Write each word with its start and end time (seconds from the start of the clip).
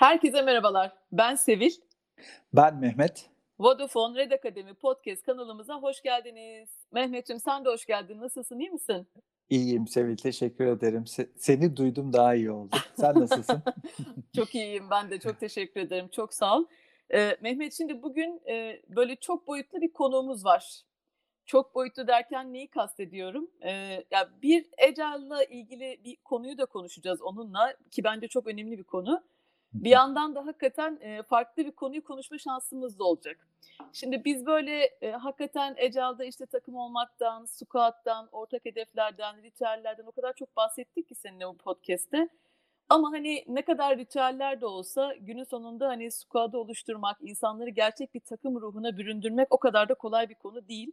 Herkese 0.00 0.42
merhabalar. 0.42 0.92
Ben 1.12 1.34
Sevil. 1.34 1.70
Ben 2.52 2.76
Mehmet. 2.76 3.30
Vodafone 3.58 4.18
Red 4.18 4.30
Akademi 4.30 4.74
Podcast 4.74 5.22
kanalımıza 5.22 5.74
hoş 5.74 6.02
geldiniz. 6.02 6.68
Mehmet'ciğim 6.92 7.40
sen 7.40 7.64
de 7.64 7.68
hoş 7.68 7.86
geldin. 7.86 8.20
Nasılsın, 8.20 8.58
iyi 8.58 8.70
misin? 8.70 9.06
İyiyim 9.50 9.88
Sevil, 9.88 10.16
teşekkür 10.16 10.66
ederim. 10.66 11.02
Se- 11.02 11.28
seni 11.36 11.76
duydum 11.76 12.12
daha 12.12 12.34
iyi 12.34 12.50
oldu. 12.50 12.76
Sen 12.96 13.20
nasılsın? 13.20 13.62
çok 14.36 14.54
iyiyim 14.54 14.84
ben 14.90 15.10
de. 15.10 15.20
Çok 15.20 15.40
teşekkür 15.40 15.80
ederim. 15.80 16.08
Çok 16.08 16.34
sağ 16.34 16.56
ol. 16.58 16.64
Ee, 17.14 17.36
Mehmet 17.40 17.74
şimdi 17.74 18.02
bugün 18.02 18.40
e, 18.48 18.82
böyle 18.88 19.16
çok 19.16 19.46
boyutlu 19.46 19.80
bir 19.80 19.92
konuğumuz 19.92 20.44
var. 20.44 20.82
Çok 21.46 21.74
boyutlu 21.74 22.06
derken 22.06 22.52
neyi 22.52 22.68
kastediyorum? 22.68 23.50
Ee, 23.62 24.04
ya 24.10 24.30
bir 24.42 24.66
Ecel'la 24.78 25.44
ilgili 25.44 26.00
bir 26.04 26.16
konuyu 26.16 26.58
da 26.58 26.66
konuşacağız 26.66 27.22
onunla 27.22 27.74
ki 27.90 28.04
bence 28.04 28.28
çok 28.28 28.46
önemli 28.46 28.78
bir 28.78 28.84
konu. 28.84 29.22
Bir 29.74 29.90
yandan 29.90 30.34
da 30.34 30.46
hakikaten 30.46 30.98
e, 31.00 31.22
farklı 31.22 31.66
bir 31.66 31.72
konuyu 31.72 32.04
konuşma 32.04 32.38
şansımız 32.38 32.98
da 32.98 33.04
olacak. 33.04 33.46
Şimdi 33.92 34.24
biz 34.24 34.46
böyle 34.46 34.84
e, 34.84 35.10
hakikaten 35.10 35.74
Ecel'de 35.76 36.26
işte 36.28 36.46
takım 36.46 36.74
olmaktan, 36.74 37.44
squat'tan, 37.44 38.28
ortak 38.32 38.64
hedeflerden, 38.64 39.42
ritüellerden 39.42 40.04
o 40.06 40.12
kadar 40.12 40.32
çok 40.32 40.56
bahsettik 40.56 41.08
ki 41.08 41.14
seninle 41.14 41.46
bu 41.48 41.56
podcast'te. 41.56 42.28
Ama 42.88 43.12
hani 43.12 43.44
ne 43.48 43.62
kadar 43.62 43.98
ritüeller 43.98 44.60
de 44.60 44.66
olsa 44.66 45.14
günün 45.20 45.44
sonunda 45.44 45.88
hani 45.88 46.10
squad'ı 46.10 46.58
oluşturmak, 46.58 47.16
insanları 47.20 47.70
gerçek 47.70 48.14
bir 48.14 48.20
takım 48.20 48.60
ruhuna 48.60 48.98
büründürmek 48.98 49.48
o 49.50 49.58
kadar 49.58 49.88
da 49.88 49.94
kolay 49.94 50.28
bir 50.28 50.34
konu 50.34 50.68
değil. 50.68 50.92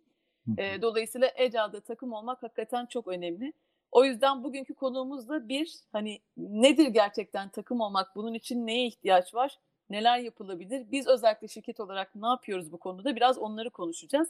E, 0.58 0.82
dolayısıyla 0.82 1.32
Ecel'de 1.36 1.82
takım 1.82 2.14
olmak 2.14 2.44
hakikaten 2.44 2.86
çok 2.86 3.08
önemli. 3.08 3.54
O 3.92 4.06
yüzden 4.06 4.44
bugünkü 4.44 4.74
konuğumuz 4.74 5.30
da 5.30 5.50
bir 5.50 5.76
hani 5.92 6.20
nedir 6.38 6.88
gerçekten 6.88 7.50
takım 7.50 7.82
olmak? 7.82 8.16
Bunun 8.16 8.34
için 8.34 8.68
neye 8.68 8.88
ihtiyaç 8.88 9.34
var? 9.36 9.60
Neler 9.90 10.20
yapılabilir? 10.20 10.92
Biz 10.92 11.08
özellikle 11.08 11.48
şirket 11.48 11.80
olarak 11.80 12.16
ne 12.16 12.28
yapıyoruz 12.28 12.72
bu 12.72 12.78
konuda? 12.78 13.16
Biraz 13.16 13.38
onları 13.38 13.70
konuşacağız. 13.70 14.30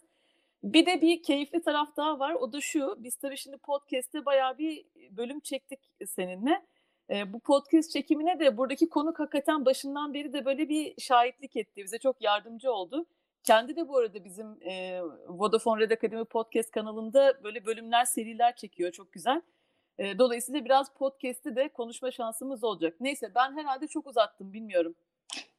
Bir 0.64 0.86
de 0.86 1.02
bir 1.02 1.24
keyifli 1.24 1.62
taraf 1.62 1.98
daha 1.98 2.20
var. 2.20 2.34
O 2.34 2.54
da 2.54 2.62
şu. 2.62 2.96
Biz 3.00 3.16
tabii 3.16 3.38
şimdi 3.38 3.58
podcast'te 3.58 4.26
bayağı 4.26 4.58
bir 4.58 4.86
bölüm 5.12 5.40
çektik 5.40 5.80
seninle. 6.08 6.66
E, 7.10 7.34
bu 7.34 7.40
podcast 7.40 7.92
çekimine 7.92 8.40
de 8.40 8.58
buradaki 8.58 8.90
konuk 8.90 9.20
hakikaten 9.20 9.66
başından 9.66 10.14
beri 10.14 10.34
de 10.34 10.46
böyle 10.46 10.70
bir 10.70 11.02
şahitlik 11.02 11.56
etti. 11.56 11.84
Bize 11.84 11.98
çok 11.98 12.22
yardımcı 12.22 12.72
oldu. 12.72 13.06
Kendi 13.48 13.76
de 13.76 13.88
bu 13.88 13.98
arada 13.98 14.26
bizim 14.26 14.58
e, 14.62 15.02
Vodafone 15.28 15.82
Red 15.82 15.92
Akademi 15.92 16.26
podcast 16.26 16.72
kanalında 16.72 17.44
böyle 17.44 17.66
bölümler, 17.66 18.06
seriler 18.06 18.56
çekiyor. 18.56 18.92
Çok 18.92 19.12
güzel. 19.12 19.42
E, 19.98 20.18
dolayısıyla 20.20 20.66
biraz 20.66 20.94
podcast'i 20.94 21.56
de 21.56 21.70
konuşma 21.70 22.12
şansımız 22.12 22.64
olacak. 22.64 22.94
Neyse 23.00 23.32
ben 23.36 23.58
herhalde 23.58 23.88
çok 23.88 24.08
uzattım 24.08 24.54
bilmiyorum. 24.54 24.96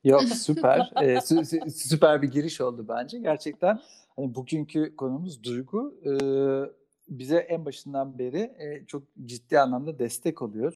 Yok 0.04 0.22
süper. 0.36 0.92
ee, 0.96 1.14
sü- 1.14 1.70
süper 1.70 2.22
bir 2.22 2.28
giriş 2.28 2.60
oldu 2.60 2.86
bence. 2.88 3.18
Gerçekten 3.18 3.80
hani 4.16 4.34
bugünkü 4.34 4.96
konumuz 4.96 5.42
duygu. 5.42 5.94
Ee, 6.04 6.10
bize 7.08 7.36
en 7.36 7.64
başından 7.64 8.18
beri 8.18 8.40
e, 8.58 8.86
çok 8.86 9.02
ciddi 9.24 9.60
anlamda 9.60 9.98
destek 9.98 10.42
oluyor. 10.42 10.74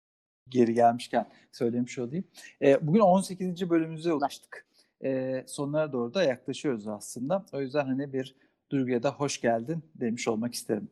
Geri 0.49 0.75
gelmişken 0.75 1.29
söylemiş 1.53 1.99
olayım. 1.99 2.25
Ee, 2.63 2.87
bugün 2.87 3.01
18. 3.01 3.71
bölümümüze 3.71 4.13
ulaştık. 4.13 4.67
Ee, 5.05 5.45
sonlara 5.47 5.93
doğru 5.93 6.15
da 6.15 6.23
yaklaşıyoruz 6.23 6.89
aslında. 6.89 7.45
O 7.53 7.61
yüzden 7.61 7.87
hani 7.87 8.13
bir 8.13 8.35
duyguya 8.71 9.03
da 9.03 9.11
hoş 9.11 9.41
geldin 9.41 9.83
demiş 9.95 10.29
olmak 10.29 10.55
isterim. 10.55 10.91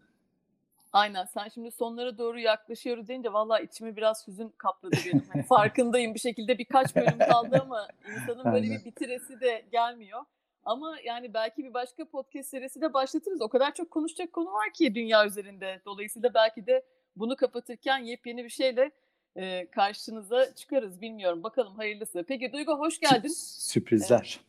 Aynen 0.93 1.25
sen 1.25 1.49
şimdi 1.49 1.71
sonlara 1.71 2.19
doğru 2.19 2.39
yaklaşıyoruz 2.39 3.09
deyince 3.09 3.33
vallahi 3.33 3.65
içimi 3.65 3.97
biraz 3.97 4.29
hüzün 4.29 4.49
kapladı 4.49 4.97
benim. 5.07 5.25
Hani 5.33 5.43
farkındayım 5.49 6.15
bir 6.15 6.21
şekilde 6.21 6.59
birkaç 6.59 6.97
bölüm 6.97 7.19
kaldı 7.19 7.59
ama 7.63 7.89
insanın 8.17 8.53
böyle 8.53 8.71
bir 8.71 8.85
bitiresi 8.85 9.41
de 9.41 9.65
gelmiyor. 9.73 10.21
Ama 10.65 10.97
yani 11.05 11.35
belki 11.35 11.65
bir 11.65 11.75
başka 11.75 12.05
podcast 12.05 12.49
serisi 12.49 12.81
de 12.81 12.95
başlatırız. 12.95 13.41
O 13.41 13.49
kadar 13.49 13.75
çok 13.75 13.91
konuşacak 13.91 14.33
konu 14.33 14.53
var 14.53 14.73
ki 14.75 14.95
dünya 14.95 15.27
üzerinde. 15.27 15.81
Dolayısıyla 15.85 16.35
belki 16.35 16.67
de 16.67 16.85
bunu 17.17 17.37
kapatırken 17.37 17.99
yepyeni 17.99 18.45
bir 18.45 18.51
şeyle 18.51 18.91
e, 19.37 19.67
karşınıza 19.71 20.55
çıkarız. 20.55 21.01
Bilmiyorum. 21.01 21.43
Bakalım 21.43 21.75
hayırlısı. 21.75 22.25
Peki 22.29 22.53
Duygu 22.53 22.79
hoş 22.79 23.01
geldin. 23.01 23.29
Sürprizler. 23.59 24.41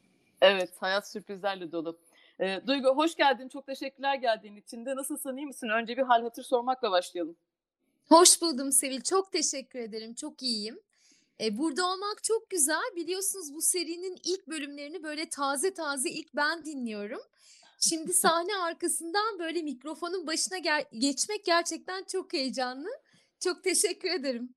Evet, 0.41 0.71
hayat 0.79 1.11
sürprizlerle 1.11 1.71
dolu. 1.71 1.99
E, 2.39 2.61
Duygu 2.67 2.89
hoş 2.89 3.15
geldin. 3.15 3.49
Çok 3.49 3.65
teşekkürler 3.65 4.15
geldiğin 4.15 4.55
için 4.55 4.85
de. 4.85 4.95
Nasılsın, 4.95 5.37
iyi 5.37 5.47
misin? 5.47 5.69
Önce 5.69 5.97
bir 5.97 6.01
hal 6.03 6.23
hatır 6.23 6.43
sormakla 6.43 6.91
başlayalım. 6.91 7.35
Hoş 8.07 8.41
buldum 8.41 8.71
Sevil. 8.71 9.01
Çok 9.01 9.31
teşekkür 9.31 9.79
ederim. 9.79 10.13
Çok 10.13 10.41
iyiyim. 10.41 10.79
E, 11.41 11.57
burada 11.57 11.85
olmak 11.85 12.23
çok 12.23 12.49
güzel. 12.49 12.95
Biliyorsunuz 12.95 13.53
bu 13.53 13.61
serinin 13.61 14.17
ilk 14.23 14.47
bölümlerini 14.47 15.03
böyle 15.03 15.29
taze 15.29 15.73
taze 15.73 16.09
ilk 16.09 16.35
ben 16.35 16.65
dinliyorum. 16.65 17.21
Şimdi 17.79 18.13
sahne 18.23 18.57
arkasından 18.57 19.39
böyle 19.39 19.61
mikrofonun 19.61 20.27
başına 20.27 20.57
ger- 20.57 20.99
geçmek 20.99 21.45
gerçekten 21.45 22.03
çok 22.03 22.33
heyecanlı. 22.33 22.89
Çok 23.39 23.63
teşekkür 23.63 24.09
ederim. 24.09 24.55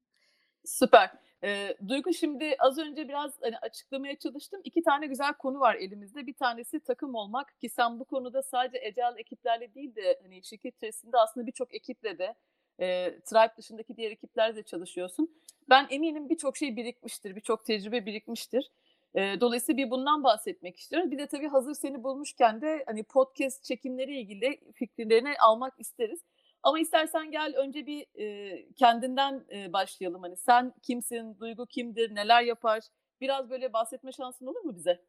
Süper. 0.64 1.10
E, 1.44 1.76
Duygu 1.88 2.12
şimdi 2.12 2.56
az 2.58 2.78
önce 2.78 3.08
biraz 3.08 3.32
hani 3.40 3.58
açıklamaya 3.58 4.18
çalıştım. 4.18 4.60
İki 4.64 4.82
tane 4.82 5.06
güzel 5.06 5.34
konu 5.34 5.60
var 5.60 5.74
elimizde. 5.74 6.26
Bir 6.26 6.34
tanesi 6.34 6.80
takım 6.80 7.14
olmak 7.14 7.60
ki 7.60 7.68
sen 7.68 8.00
bu 8.00 8.04
konuda 8.04 8.42
sadece 8.42 8.78
Ecel 8.86 9.14
ekiplerle 9.16 9.74
değil 9.74 9.94
de 9.94 10.18
hani 10.22 10.44
şirket 10.44 10.76
içerisinde 10.76 11.16
aslında 11.18 11.46
birçok 11.46 11.74
ekiple 11.74 12.18
de 12.18 12.34
e, 12.80 13.18
Tribe 13.20 13.52
dışındaki 13.58 13.96
diğer 13.96 14.10
ekiplerle 14.10 14.62
çalışıyorsun. 14.62 15.30
Ben 15.68 15.86
eminim 15.90 16.28
birçok 16.28 16.56
şey 16.56 16.76
birikmiştir, 16.76 17.36
birçok 17.36 17.64
tecrübe 17.64 18.06
birikmiştir. 18.06 18.70
E, 19.14 19.40
dolayısıyla 19.40 19.84
bir 19.84 19.90
bundan 19.90 20.24
bahsetmek 20.24 20.78
istiyorum. 20.78 21.10
Bir 21.10 21.18
de 21.18 21.26
tabii 21.26 21.48
hazır 21.48 21.74
seni 21.74 22.04
bulmuşken 22.04 22.60
de 22.60 22.84
hani 22.86 23.02
podcast 23.02 23.64
çekimleri 23.64 24.20
ilgili 24.20 24.60
fikirlerini 24.74 25.34
almak 25.40 25.74
isteriz. 25.78 26.20
Ama 26.64 26.80
istersen 26.80 27.30
gel 27.30 27.54
önce 27.56 27.86
bir 27.86 28.06
e, 28.20 28.66
kendinden 28.72 29.44
e, 29.52 29.72
başlayalım. 29.72 30.22
Hani 30.22 30.36
sen 30.36 30.74
kimsin, 30.82 31.38
Duygu 31.38 31.66
kimdir, 31.66 32.14
neler 32.14 32.42
yapar? 32.42 32.82
Biraz 33.20 33.50
böyle 33.50 33.72
bahsetme 33.72 34.12
şansın 34.12 34.46
olur 34.46 34.60
mu 34.60 34.76
bize? 34.76 35.00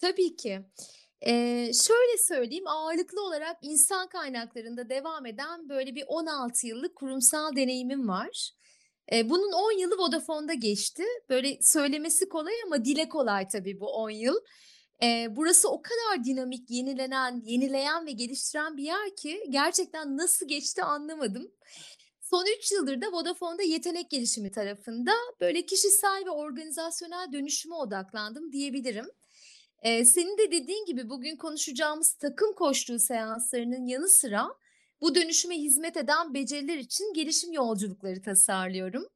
Tabii 0.00 0.36
ki. 0.36 0.60
Ee, 1.26 1.70
şöyle 1.86 2.18
söyleyeyim 2.18 2.66
ağırlıklı 2.66 3.26
olarak 3.26 3.56
insan 3.62 4.08
kaynaklarında 4.08 4.88
devam 4.88 5.26
eden 5.26 5.68
böyle 5.68 5.94
bir 5.94 6.04
16 6.06 6.66
yıllık 6.66 6.96
kurumsal 6.96 7.56
deneyimim 7.56 8.08
var. 8.08 8.50
Ee, 9.12 9.30
bunun 9.30 9.52
10 9.52 9.78
yılı 9.78 9.98
Vodafone'da 9.98 10.54
geçti. 10.54 11.02
Böyle 11.28 11.58
söylemesi 11.62 12.28
kolay 12.28 12.54
ama 12.66 12.84
dile 12.84 13.08
kolay 13.08 13.48
tabii 13.48 13.80
bu 13.80 13.86
10 13.86 14.10
yıl. 14.10 14.36
Ee, 15.02 15.26
burası 15.36 15.68
o 15.70 15.82
kadar 15.82 16.24
dinamik, 16.24 16.70
yenilenen, 16.70 17.42
yenileyen 17.44 18.06
ve 18.06 18.12
geliştiren 18.12 18.76
bir 18.76 18.82
yer 18.82 19.16
ki 19.16 19.44
gerçekten 19.50 20.16
nasıl 20.16 20.48
geçti 20.48 20.82
anlamadım. 20.82 21.50
Son 22.20 22.46
3 22.58 22.72
yıldır 22.72 23.00
da 23.00 23.12
Vodafone'da 23.12 23.62
yetenek 23.62 24.10
gelişimi 24.10 24.50
tarafında 24.50 25.12
böyle 25.40 25.66
kişisel 25.66 26.22
ve 26.26 26.30
organizasyonel 26.30 27.32
dönüşüme 27.32 27.74
odaklandım 27.74 28.52
diyebilirim. 28.52 29.06
Ee, 29.82 30.04
senin 30.04 30.38
de 30.38 30.50
dediğin 30.50 30.86
gibi 30.86 31.08
bugün 31.08 31.36
konuşacağımız 31.36 32.12
takım 32.12 32.52
koştuğu 32.52 32.98
seanslarının 32.98 33.86
yanı 33.86 34.08
sıra 34.08 34.48
bu 35.00 35.14
dönüşüme 35.14 35.56
hizmet 35.56 35.96
eden 35.96 36.34
beceriler 36.34 36.78
için 36.78 37.14
gelişim 37.14 37.52
yolculukları 37.52 38.22
tasarlıyorum. 38.22 39.06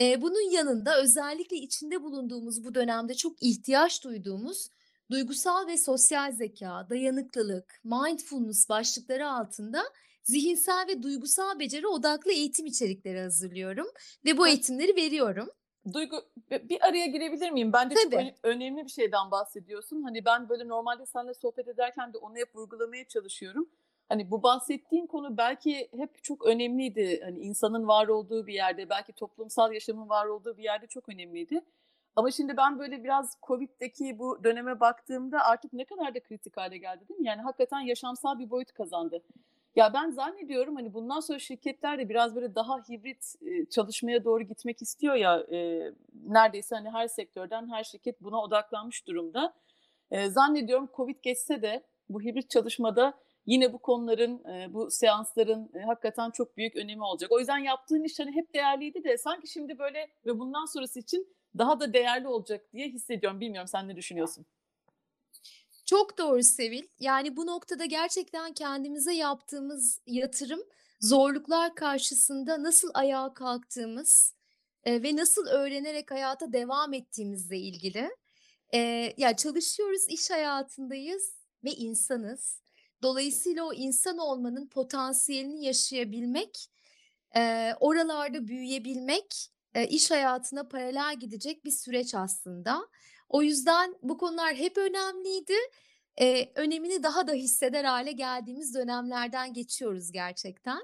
Ee, 0.00 0.22
bunun 0.22 0.50
yanında 0.50 1.02
özellikle 1.02 1.56
içinde 1.56 2.02
bulunduğumuz 2.02 2.64
bu 2.64 2.74
dönemde 2.74 3.14
çok 3.14 3.42
ihtiyaç 3.42 4.04
duyduğumuz 4.04 4.68
duygusal 5.10 5.66
ve 5.66 5.76
sosyal 5.76 6.32
zeka, 6.32 6.86
dayanıklılık, 6.90 7.80
mindfulness 7.84 8.68
başlıkları 8.68 9.30
altında 9.30 9.82
zihinsel 10.22 10.86
ve 10.88 11.02
duygusal 11.02 11.58
beceri 11.58 11.86
odaklı 11.86 12.32
eğitim 12.32 12.66
içerikleri 12.66 13.20
hazırlıyorum 13.20 13.86
ve 14.24 14.38
bu 14.38 14.48
eğitimleri 14.48 14.96
veriyorum. 14.96 15.48
Duygu 15.92 16.16
bir 16.50 16.88
araya 16.88 17.06
girebilir 17.06 17.50
miyim? 17.50 17.72
Bence 17.72 17.94
çok 17.94 18.12
Tabii. 18.12 18.34
önemli 18.42 18.84
bir 18.84 18.90
şeyden 18.90 19.30
bahsediyorsun. 19.30 20.02
Hani 20.02 20.24
ben 20.24 20.48
böyle 20.48 20.68
normalde 20.68 21.06
seninle 21.06 21.34
sohbet 21.34 21.68
ederken 21.68 22.12
de 22.12 22.18
onu 22.18 22.36
hep 22.36 22.56
vurgulamaya 22.56 23.08
çalışıyorum. 23.08 23.68
Hani 24.08 24.30
bu 24.30 24.42
bahsettiğin 24.42 25.06
konu 25.06 25.36
belki 25.36 25.88
hep 25.96 26.24
çok 26.24 26.46
önemliydi. 26.46 27.20
Hani 27.24 27.38
insanın 27.38 27.88
var 27.88 28.08
olduğu 28.08 28.46
bir 28.46 28.54
yerde, 28.54 28.88
belki 28.88 29.12
toplumsal 29.12 29.72
yaşamın 29.72 30.08
var 30.08 30.26
olduğu 30.26 30.56
bir 30.56 30.62
yerde 30.62 30.86
çok 30.86 31.08
önemliydi. 31.08 31.60
Ama 32.18 32.30
şimdi 32.30 32.56
ben 32.56 32.78
böyle 32.78 33.04
biraz 33.04 33.36
Covid'deki 33.46 34.18
bu 34.18 34.44
döneme 34.44 34.80
baktığımda 34.80 35.44
artık 35.44 35.72
ne 35.72 35.84
kadar 35.84 36.14
da 36.14 36.20
kritik 36.20 36.56
hale 36.56 36.78
geldi 36.78 37.08
değil 37.08 37.20
mi? 37.20 37.26
Yani 37.26 37.42
hakikaten 37.42 37.80
yaşamsal 37.80 38.38
bir 38.38 38.50
boyut 38.50 38.72
kazandı. 38.72 39.22
Ya 39.76 39.94
ben 39.94 40.10
zannediyorum 40.10 40.76
hani 40.76 40.94
bundan 40.94 41.20
sonra 41.20 41.38
şirketler 41.38 41.98
de 41.98 42.08
biraz 42.08 42.34
böyle 42.34 42.54
daha 42.54 42.78
hibrit 42.78 43.34
çalışmaya 43.70 44.24
doğru 44.24 44.42
gitmek 44.42 44.82
istiyor 44.82 45.14
ya 45.14 45.38
e, 45.52 45.92
neredeyse 46.26 46.74
hani 46.74 46.90
her 46.90 47.08
sektörden 47.08 47.70
her 47.70 47.84
şirket 47.84 48.20
buna 48.20 48.42
odaklanmış 48.42 49.06
durumda. 49.06 49.54
E, 50.10 50.28
zannediyorum 50.28 50.88
Covid 50.96 51.16
geçse 51.22 51.62
de 51.62 51.84
bu 52.08 52.20
hibrit 52.20 52.50
çalışmada 52.50 53.14
yine 53.46 53.72
bu 53.72 53.78
konuların, 53.78 54.44
bu 54.74 54.90
seansların 54.90 55.70
hakikaten 55.86 56.30
çok 56.30 56.56
büyük 56.56 56.76
önemi 56.76 57.04
olacak. 57.04 57.32
O 57.32 57.38
yüzden 57.38 57.58
yaptığın 57.58 58.02
iş 58.04 58.18
hani 58.18 58.34
hep 58.34 58.54
değerliydi 58.54 59.04
de 59.04 59.18
sanki 59.18 59.46
şimdi 59.46 59.78
böyle 59.78 60.08
ve 60.26 60.38
bundan 60.38 60.64
sonrası 60.64 60.98
için 61.00 61.37
daha 61.58 61.80
da 61.80 61.92
değerli 61.92 62.28
olacak 62.28 62.72
diye 62.72 62.88
hissediyorum. 62.88 63.40
Bilmiyorum 63.40 63.68
sen 63.68 63.88
ne 63.88 63.96
düşünüyorsun? 63.96 64.46
Çok 65.84 66.18
doğru 66.18 66.42
Sevil. 66.42 66.86
Yani 67.00 67.36
bu 67.36 67.46
noktada 67.46 67.84
gerçekten 67.84 68.52
kendimize 68.52 69.14
yaptığımız 69.14 70.00
yatırım 70.06 70.60
zorluklar 71.00 71.74
karşısında 71.74 72.62
nasıl 72.62 72.90
ayağa 72.94 73.34
kalktığımız 73.34 74.34
e, 74.84 75.02
ve 75.02 75.16
nasıl 75.16 75.46
öğrenerek 75.46 76.10
hayata 76.10 76.52
devam 76.52 76.94
ettiğimizle 76.94 77.58
ilgili. 77.58 78.10
E, 78.74 78.78
ya 79.16 79.36
çalışıyoruz, 79.36 80.08
iş 80.08 80.30
hayatındayız 80.30 81.34
ve 81.64 81.70
insanız. 81.70 82.60
Dolayısıyla 83.02 83.64
o 83.64 83.72
insan 83.72 84.18
olmanın 84.18 84.66
potansiyelini 84.66 85.64
yaşayabilmek, 85.64 86.70
e, 87.36 87.72
oralarda 87.80 88.48
büyüyebilmek, 88.48 89.50
e, 89.74 89.86
iş 89.86 90.10
hayatına 90.10 90.68
paralel 90.68 91.16
gidecek 91.20 91.64
bir 91.64 91.70
süreç 91.70 92.14
aslında. 92.14 92.88
O 93.28 93.42
yüzden 93.42 93.94
bu 94.02 94.18
konular 94.18 94.54
hep 94.54 94.78
önemliydi. 94.78 95.54
Eee, 96.20 96.52
önemini 96.54 97.02
daha 97.02 97.26
da 97.26 97.32
hisseder 97.32 97.84
hale 97.84 98.12
geldiğimiz 98.12 98.74
dönemlerden 98.74 99.52
geçiyoruz 99.52 100.12
gerçekten. 100.12 100.80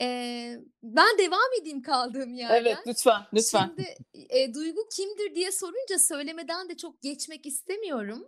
Eee, 0.00 0.60
ben 0.82 1.18
devam 1.18 1.52
edeyim 1.60 1.82
kaldığım 1.82 2.34
yerden. 2.34 2.54
Evet 2.64 2.78
lütfen 2.86 3.22
lütfen. 3.34 3.66
Şimdi 3.76 3.94
eee, 4.14 4.54
duygu 4.54 4.88
kimdir 4.96 5.34
diye 5.34 5.52
sorunca 5.52 5.98
söylemeden 5.98 6.68
de 6.68 6.76
çok 6.76 7.02
geçmek 7.02 7.46
istemiyorum. 7.46 8.26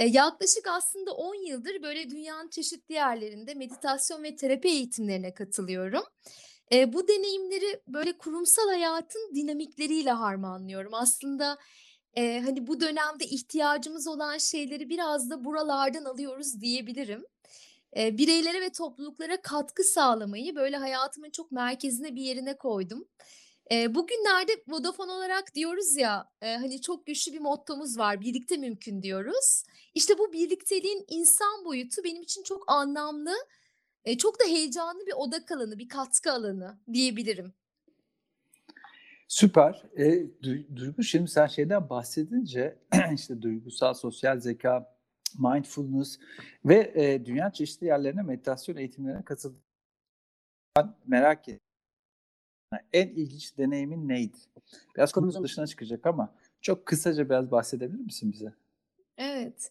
Eee, 0.00 0.06
yaklaşık 0.06 0.66
aslında 0.68 1.12
10 1.12 1.34
yıldır 1.46 1.82
böyle 1.82 2.10
dünyanın 2.10 2.48
çeşitli 2.48 2.94
yerlerinde 2.94 3.54
meditasyon 3.54 4.22
ve 4.22 4.36
terapi 4.36 4.68
eğitimlerine 4.68 5.34
katılıyorum. 5.34 6.02
Eee, 6.70 6.92
bu 6.92 7.08
deneyimleri 7.08 7.80
böyle 7.88 8.18
kurumsal 8.18 8.68
hayatın 8.68 9.32
dinamikleriyle 9.34 10.10
harmanlıyorum. 10.10 10.94
Aslında 10.94 11.58
Eee, 12.16 12.40
hani, 12.44 12.66
bu 12.66 12.80
dönemde 12.80 13.24
ihtiyacımız 13.26 14.08
olan 14.08 14.38
şeyleri 14.38 14.88
biraz 14.90 15.30
da 15.30 15.44
buralardan 15.44 16.04
alıyoruz 16.04 16.60
diyebilirim. 16.60 17.24
Eee, 17.96 18.18
bireylere 18.18 18.60
ve 18.60 18.70
topluluklara 18.72 19.42
katkı 19.42 19.84
sağlamayı, 19.84 20.56
böyle, 20.56 20.76
hayatımın 20.76 21.30
çok 21.30 21.52
merkezine 21.52 22.14
bir 22.14 22.22
yerine 22.22 22.56
koydum. 22.58 23.04
Eee, 23.70 23.94
bugünlerde 23.94 24.52
Vodafone 24.68 25.12
olarak 25.12 25.54
diyoruz 25.54 25.96
ya, 25.96 26.28
eee, 26.42 26.56
hani, 26.56 26.80
çok 26.80 27.06
güçlü 27.06 27.32
bir 27.32 27.40
mottomuz 27.40 27.98
var, 27.98 28.20
"Birlikte 28.20 28.56
mümkün." 28.56 29.02
diyoruz. 29.02 29.64
İşte, 29.94 30.18
bu 30.18 30.32
birlikteliğin 30.32 31.04
insan 31.08 31.64
boyutu 31.64 32.04
benim 32.04 32.22
için 32.22 32.42
çok 32.42 32.64
anlamlı, 32.72 33.32
eee, 34.06 34.18
çok 34.18 34.40
da 34.40 34.44
heyecanlı 34.44 35.06
bir 35.06 35.12
odak 35.16 35.52
alanı, 35.52 35.78
bir 35.78 35.88
katkı 35.88 36.32
alanı 36.32 36.78
diyebilirim. 36.92 37.52
Süper. 39.28 39.82
Duy 40.42 40.62
Duygu 40.76 41.02
şimdi 41.02 41.30
sen 41.30 41.46
şeyden 41.46 41.90
bahsedince 41.90 42.78
işte 43.14 43.42
duygusal, 43.42 43.94
sosyal 43.94 44.40
zeka, 44.40 44.96
mindfulness 45.38 46.18
ve, 46.64 46.92
eee, 46.96 47.26
dünyanın 47.26 47.50
çeşitli 47.50 47.86
yerlerine 47.86 48.22
meditasyon 48.22 48.76
eğitimlerine 48.76 49.22
katıldın. 49.24 49.60
Ben 50.76 50.94
merak 51.06 51.48
ettim. 51.48 51.60
En 52.92 53.08
ilginç 53.08 53.58
deneyimin 53.58 54.08
neydi? 54.08 54.36
Biraz 54.96 55.12
konumuzun 55.12 55.44
dışına 55.44 55.66
çıkacak 55.66 56.06
ama 56.06 56.34
çok 56.60 56.86
kısaca 56.86 57.30
biraz 57.30 57.50
bahsedebilir 57.50 58.00
misin 58.04 58.32
bize? 58.32 58.52
Evet. 59.18 59.70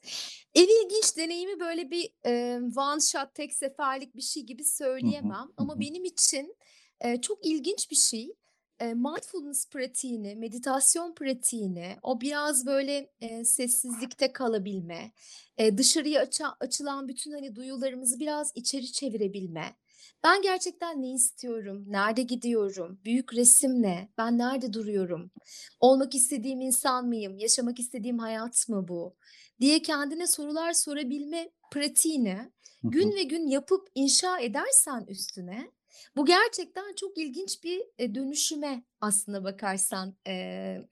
En 0.56 0.64
ilginç 0.86 1.18
deneyimi 1.18 1.60
böyle 1.60 1.92
bir, 1.92 2.10
eee, 2.26 2.60
one 2.78 3.00
shot, 3.02 3.36
tek 3.36 3.54
seferlik 3.54 4.16
bir 4.16 4.22
şey 4.22 4.44
gibi 4.44 4.64
söyleyemem 4.64 5.48
ama 5.58 5.80
benim 5.80 6.04
için, 6.06 6.56
eee, 7.04 7.22
çok 7.22 7.46
ilginç 7.46 7.92
bir 7.92 7.96
şey. 7.96 8.36
Eee, 8.82 8.94
mindfulness 8.94 9.70
pratiğini, 9.70 10.36
meditasyon 10.36 11.14
pratiğini, 11.16 11.96
o 12.02 12.22
biraz 12.22 12.66
böyle, 12.66 13.12
eee, 13.22 13.46
sessizlikte 13.46 14.34
kalabilme, 14.34 15.12
eee, 15.60 15.78
dışarıya 15.78 16.22
aça 16.22 16.56
açılan 16.60 17.08
bütün, 17.08 17.32
hani, 17.32 17.56
duyularımızı 17.56 18.20
biraz 18.20 18.52
içeri 18.56 18.92
çevirebilme. 18.92 19.76
Ben 20.24 20.42
gerçekten 20.42 21.02
ne 21.02 21.12
istiyorum, 21.14 21.84
nerede 21.88 22.22
gidiyorum, 22.22 23.00
büyük 23.06 23.34
resim 23.34 23.82
ne, 23.82 24.10
ben 24.18 24.38
nerede 24.38 24.74
duruyorum, 24.74 25.32
olmak 25.80 26.16
istediğim 26.16 26.62
insan 26.62 27.08
mıyım, 27.08 27.38
yaşamak 27.38 27.80
istediğim 27.80 28.20
hayat 28.20 28.70
mı 28.70 28.88
bu 28.88 29.16
diye 29.60 29.82
kendine 29.82 30.28
sorular 30.28 30.74
sorabilme 30.74 31.50
pratiğini 31.72 32.52
gün 32.90 33.16
ve 33.16 33.24
gün 33.24 33.48
yapıp 33.48 33.88
inşa 33.96 34.40
edersen 34.40 35.06
üstüne, 35.08 35.72
bu 36.16 36.26
gerçekten 36.26 36.94
çok 36.96 37.18
ilginç 37.18 37.64
bir, 37.64 37.82
dönüşüme 38.16 38.84
aslına 39.02 39.44
bakarsan, 39.44 40.16
eee, 40.28 40.88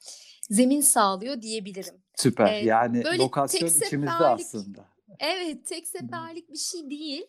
zemin 0.50 0.82
sağlıyor 0.82 1.42
diyebilirim. 1.42 2.04
Süper. 2.16 2.52
Eee, 2.52 2.66
Yani 2.66 3.04
böyle 3.04 3.18
lokasyon 3.18 3.70
içimizde 3.80 4.24
aslında. 4.26 4.88
Evet, 5.20 5.66
tek 5.66 5.88
seferlik 5.88 6.50
bir 6.52 6.58
şey 6.58 6.90
değil, 6.90 7.28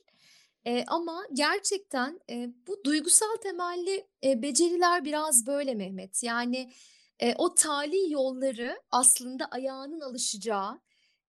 eee, 0.67 0.85
ama 0.89 1.23
gerçekten, 1.33 2.21
eee, 2.29 2.51
bu 2.67 2.85
duygusal 2.85 3.37
temelli, 3.43 4.07
eee, 4.23 4.43
beceriler 4.43 5.05
biraz 5.05 5.47
böyle 5.47 5.75
Mehmet. 5.75 6.23
Yani, 6.23 6.73
eee, 7.23 7.35
o 7.39 7.55
tali 7.55 8.13
yolları 8.13 8.83
aslında 8.91 9.45
ayağının 9.47 10.01
alışacağı, 10.01 10.81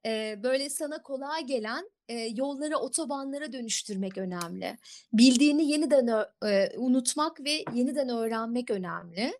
eee, 0.05 0.39
böyle 0.43 0.69
sana 0.69 1.01
kolay 1.03 1.45
gelen, 1.45 1.89
eee, 2.09 2.33
yollara, 2.35 2.77
otobanlara 2.77 3.53
dönüştürmek 3.53 4.17
önemli. 4.17 4.77
Bildiğini 5.13 5.71
yeniden 5.71 6.25
eee, 6.43 6.73
unutmak 6.77 7.43
ve 7.43 7.65
yeniden 7.73 8.09
öğrenmek 8.09 8.71
önemli. 8.71 9.33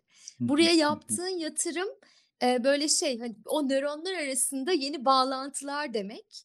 Buraya 0.48 0.72
yaptığın 0.72 1.28
yatırım, 1.38 1.88
eee, 2.42 2.60
böyle 2.64 2.88
şey, 2.88 3.18
hani, 3.18 3.36
o 3.46 3.68
nöronlar 3.68 4.14
arasında 4.14 4.72
yeni 4.72 5.04
bağlantılar 5.04 5.94
demek. 5.94 6.44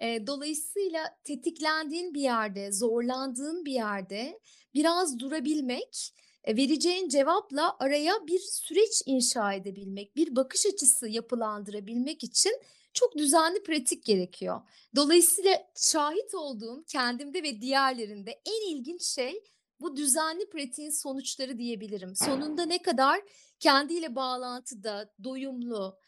Eee, 0.00 0.26
dolayısıyla 0.26 1.16
tetiklendiğin 1.24 2.14
bir 2.14 2.20
yerde, 2.20 2.72
zorlandığın 2.72 3.64
bir 3.64 3.72
yerde 3.72 4.40
biraz 4.74 5.18
durabilmek, 5.18 6.10
eee, 6.48 6.56
vereceğin 6.56 7.08
cevapla 7.08 7.76
araya 7.78 8.12
bir 8.26 8.38
süreç 8.38 9.02
inşa 9.06 9.52
edebilmek, 9.54 10.16
bir 10.16 10.36
bakış 10.36 10.66
açısı 10.66 11.08
yapılandırabilmek 11.08 12.24
için 12.24 12.52
çok 12.96 13.16
düzenli 13.16 13.62
pratik 13.62 14.04
gerekiyor. 14.04 14.60
Dolayısıyla 14.96 15.50
şahit 15.76 16.34
olduğum 16.34 16.84
kendimde 16.88 17.42
ve 17.42 17.60
diğerlerinde 17.60 18.30
en 18.46 18.76
ilginç 18.76 19.02
şey 19.02 19.42
bu 19.80 19.96
düzenli 19.96 20.50
pratiğin 20.50 20.90
sonuçları 20.90 21.58
diyebilirim. 21.58 22.16
Sonunda 22.16 22.66
ne 22.66 22.82
kadar 22.82 23.20
kendiyle 23.60 24.14
bağlantıda, 24.14 25.14
doyumlu, 25.24 25.98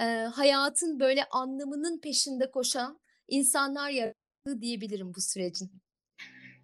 eee, 0.00 0.28
hayatın 0.34 1.00
böyle 1.00 1.24
anlamının 1.24 2.00
peşinde 2.00 2.50
koşan 2.50 3.00
insanlar 3.28 3.90
yarattı 3.90 4.60
diyebilirim 4.60 5.14
bu 5.14 5.20
sürecin. 5.20 5.70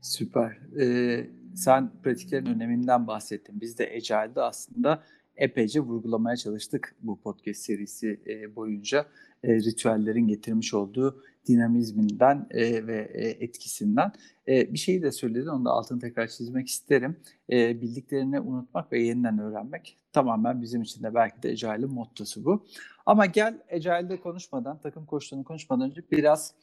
Süper. 0.03 0.59
Eee, 0.77 1.31
sen 1.57 2.03
pratiklerin 2.03 2.47
öneminden 2.47 3.07
bahsettin. 3.07 3.61
Biz 3.61 3.79
de 3.79 3.85
Agile'da 3.87 4.47
aslında 4.47 5.05
epeyce 5.37 5.81
vurgulamaya 5.81 6.37
çalıştık 6.37 6.97
bu 7.01 7.21
podcast 7.21 7.61
serisi, 7.61 8.21
eee, 8.27 8.57
boyunca. 8.57 9.07
Eee, 9.45 9.57
ritüellerin 9.57 10.27
getirmiş 10.29 10.75
olduğu 10.75 11.23
dinamizminden, 11.49 12.47
eee, 12.55 12.87
ve, 12.87 13.13
eee, 13.15 13.37
etkisinden. 13.45 14.13
Eee, 14.47 14.69
bir 14.73 14.79
şeyi 14.79 15.03
de 15.03 15.13
söyledin, 15.13 15.47
onun 15.47 15.65
da 15.65 15.71
altını 15.71 16.01
tekrar 16.01 16.29
çizmek 16.29 16.69
isterim. 16.69 17.17
Eee, 17.49 17.79
bildiklerini 17.83 18.41
unutmak 18.41 18.93
ve 18.93 19.03
yeniden 19.03 19.39
öğrenmek 19.39 19.97
tamamen 20.13 20.63
bizim 20.63 20.83
için 20.83 21.03
de 21.03 21.15
belki 21.15 21.43
de 21.43 21.49
Agile'ın 21.49 21.93
mottosu 21.93 22.45
bu. 22.45 22.65
Ama 23.07 23.27
gel 23.27 23.59
Agile'de 23.73 24.21
konuşmadan, 24.21 24.81
takım 24.81 25.07
koçluğunu 25.07 25.45
konuşmadan 25.45 25.91
önce 25.91 26.03
biraz 26.11 26.55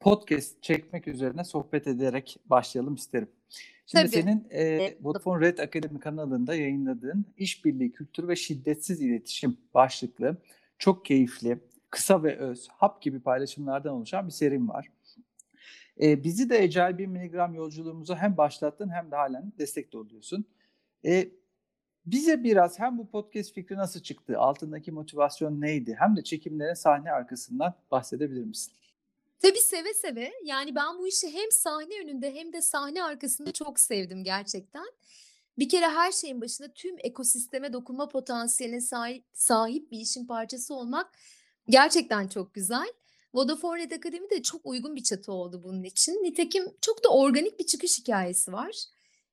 podcast 0.00 0.62
çekmek 0.62 1.08
üzerine 1.08 1.44
sohbet 1.44 1.86
ederek 1.86 2.36
başlayalım 2.46 2.94
isterim. 2.94 3.28
Şimdi 3.86 4.04
Tabii. 4.06 4.22
senin, 4.22 4.46
eee, 4.50 4.98
Vodafone 5.02 5.46
Red 5.46 5.58
Academy 5.58 6.00
kanalında 6.00 6.54
yayınladığın 6.54 7.24
"İşbirliği 7.36 7.92
Kültürü 7.92 8.28
ve 8.28 8.36
Şiddetsiz 8.36 9.00
İletişim" 9.00 9.56
başlıklı 9.74 10.36
çok 10.78 11.04
keyifli, 11.04 11.58
kısa 11.90 12.22
ve 12.22 12.36
öz, 12.36 12.68
hap 12.68 13.02
gibi 13.02 13.20
paylaşımlardan 13.20 13.92
oluşan 13.92 14.26
bir 14.26 14.32
serin 14.32 14.68
var. 14.68 14.88
Eee, 15.96 16.24
bizi 16.24 16.50
de 16.50 16.58
Agile 16.58 16.98
1000 16.98 17.10
miligram 17.10 17.54
yolculuğumuza 17.54 18.16
hem 18.16 18.36
başlattın 18.36 18.88
hem 18.88 19.10
de 19.10 19.16
hâlen 19.16 19.52
destek 19.58 19.92
de 19.92 19.98
oluyorsun. 19.98 20.44
Eee, 21.02 21.32
bize 22.06 22.44
biraz 22.44 22.78
hem 22.78 22.98
bu 22.98 23.08
podcast 23.08 23.54
fikri 23.54 23.76
nasıl 23.76 24.00
çıktı, 24.00 24.38
altındaki 24.38 24.92
motivasyon 24.92 25.60
neydi 25.60 25.96
hem 25.98 26.16
de 26.16 26.24
çekimlerin 26.24 26.74
sahne 26.74 27.12
arkasından 27.12 27.74
bahsedebilir 27.90 28.44
misin? 28.44 28.72
Tabii, 29.42 29.60
seve 29.60 29.94
seve. 29.94 30.32
Yani 30.44 30.74
ben 30.74 30.98
bu 30.98 31.06
işi 31.06 31.32
hem 31.32 31.50
sahne 31.50 32.00
önünde 32.04 32.34
hem 32.34 32.52
de 32.52 32.62
sahne 32.62 33.04
arkasında 33.04 33.52
çok 33.52 33.80
sevdim 33.80 34.24
gerçekten. 34.24 34.86
Bir 35.58 35.68
kere 35.68 35.88
her 35.88 36.12
şeyin 36.12 36.40
başında 36.40 36.72
tüm 36.72 36.96
ekosisteme 36.98 37.72
dokunma 37.72 38.08
potansiyeline 38.08 38.80
sahip 38.80 39.24
sahip 39.32 39.90
bir 39.90 39.98
işin 39.98 40.26
parçası 40.26 40.74
olmak 40.74 41.12
gerçekten 41.68 42.28
çok 42.28 42.54
güzel. 42.54 42.92
Vodafone 43.34 43.82
Red 43.82 43.90
Academy 43.90 44.30
de 44.30 44.42
çok 44.42 44.60
uygun 44.66 44.96
bir 44.96 45.02
çatı 45.02 45.32
oldu 45.32 45.62
bunun 45.62 45.82
için. 45.82 46.12
Nitekim 46.12 46.64
çok 46.80 47.04
da 47.04 47.08
organik 47.08 47.58
bir 47.58 47.66
çıkış 47.66 47.98
hikâyesi 47.98 48.52
var. 48.52 48.84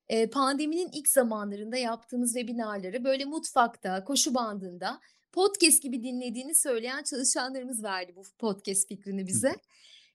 Eee, 0.10 0.30
pandeminin 0.30 0.90
ilk 0.94 1.08
zamanlarında 1.10 1.78
yaptığımız 1.78 2.34
webinar'ları 2.34 3.04
böyle 3.04 3.26
mutfakta, 3.26 4.04
koşu 4.04 4.36
bandında 4.36 5.00
podcast 5.32 5.84
gibi 5.84 6.04
dinlediğini 6.04 6.56
söyleyen 6.56 7.04
çalışanlarımız 7.04 7.84
verdi 7.84 8.14
bu 8.16 8.24
podcast 8.40 8.88
fikrini 8.88 9.28
bize. 9.28 9.56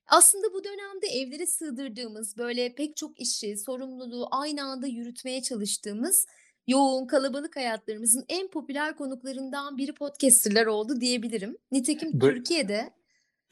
Aslında 0.07 0.53
bu 0.53 0.63
dönemde 0.63 1.07
evlere 1.07 1.45
sığdırdığımız 1.45 2.37
böyle 2.37 2.75
pek 2.75 2.97
çok 2.97 3.19
işi, 3.19 3.57
sorumluluğu 3.57 4.27
aynı 4.31 4.63
anda 4.63 4.87
yürütmeye 4.87 5.41
çalıştığımız 5.41 6.27
yoğun 6.67 7.07
kalabalık 7.07 7.55
hayatlarımızın 7.55 8.25
en 8.29 8.47
popüler 8.47 8.95
konuklarından 8.97 9.77
biri 9.77 9.93
podcasterlar 9.93 10.65
oldu 10.65 11.01
diyebilirim. 11.01 11.57
Nitekim 11.71 12.21
Böyle- 12.21 12.35
Türkiye'de 12.37 12.89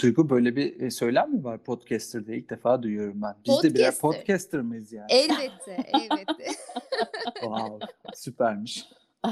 Duygu 0.01 0.30
böyle 0.30 0.56
bir 0.56 0.82
e, 0.82 0.91
söylem 0.91 1.32
mi 1.32 1.44
var 1.44 1.63
podcaster 1.63 2.25
diye 2.27 2.38
ilk 2.38 2.50
defa 2.50 2.84
duyuyorum 2.84 3.22
ben. 3.22 3.36
Biz 3.48 3.63
de 3.63 3.74
birer 3.74 3.91
Podcaster. 3.91 4.01
podcaster 4.22 4.62
mıyız 4.62 4.94
yani? 4.94 5.08
elbette, 5.10 5.77
elbette. 5.94 6.46
Wow, 7.41 7.86
süpermiş. 8.15 8.86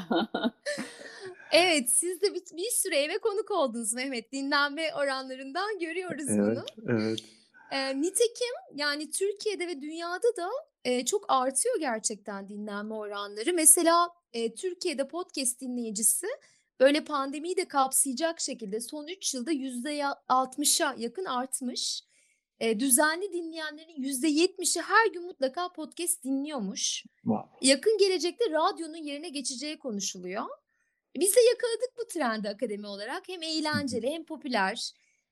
Evet, 1.51 1.89
siz 1.89 2.21
de 2.21 2.33
bir, 2.35 2.57
bir 2.57 2.71
süre 2.71 2.97
eve 3.03 3.17
konuk 3.17 3.51
oldunuz 3.51 3.93
Mehmet. 3.93 4.31
Dinlenme 4.31 4.93
oranlarından 4.95 5.79
görüyoruz 5.79 6.27
bunu. 6.29 6.63
Evet, 6.87 7.19
evet. 7.71 7.95
Nitekim 7.95 8.55
yani 8.75 9.11
Türkiye'de 9.11 9.67
ve 9.67 9.81
dünyada 9.81 10.27
da 10.37 10.49
e, 10.83 11.05
çok 11.05 11.25
artıyor 11.27 11.79
gerçekten 11.79 12.49
dinlenme 12.49 12.93
oranları. 12.93 13.53
Mesela 13.53 14.09
e, 14.33 14.55
Türkiye'de 14.55 15.07
podcast 15.07 15.61
dinleyicisi 15.61 16.27
böyle 16.79 17.03
pandemiyi 17.03 17.57
de 17.57 17.67
kapsayacak 17.67 18.39
şekilde 18.39 18.81
son 18.81 19.07
3 19.07 19.33
yılda 19.33 19.51
%60'a 19.51 20.95
yakın 20.97 21.25
artmış. 21.25 22.01
E, 22.59 22.79
düzenli 22.79 23.33
dinleyenlerin 23.33 24.03
%70'i 24.03 24.81
her 24.81 25.07
gün 25.13 25.25
mutlaka 25.25 25.71
podcast 25.71 26.23
dinliyormuş. 26.23 27.03
Wow. 27.21 27.67
Yakın 27.67 27.97
gelecekte 27.97 28.45
radyonun 28.51 29.03
yerine 29.03 29.29
geçeceği 29.29 29.79
konuşuluyor. 29.79 30.45
Biz 31.15 31.35
de 31.35 31.39
yakaladık 31.41 31.97
bu 31.97 32.07
trendi 32.07 32.49
akademi 32.49 32.87
olarak. 32.87 33.29
Hem 33.29 33.43
eğlenceli 33.43 34.09
hem 34.09 34.25
popüler. 34.25 34.91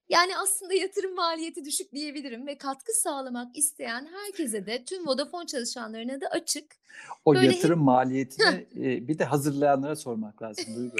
Yani 0.10 0.38
aslında 0.38 0.74
yatırım 0.74 1.16
maliyeti 1.16 1.66
düşük 1.66 1.92
diyebilirim 1.92 2.48
ve 2.48 2.58
katkı 2.58 2.94
sağlamak 2.94 3.58
isteyen 3.58 4.08
herkese 4.14 4.66
de 4.66 4.84
tüm 4.84 5.08
Vodafone 5.08 5.46
çalışanlarına 5.46 6.22
da 6.22 6.28
açık. 6.28 6.76
O 7.26 7.36
Böyle 7.36 7.48
hep- 7.48 7.56
yatırım 7.56 7.80
maliyetini 7.80 8.68
e, 8.76 9.08
bir 9.08 9.20
de 9.20 9.26
hazırlayanlara 9.26 9.96
sormak 9.96 10.42
lazım 10.42 10.66
Duygu. 10.76 10.96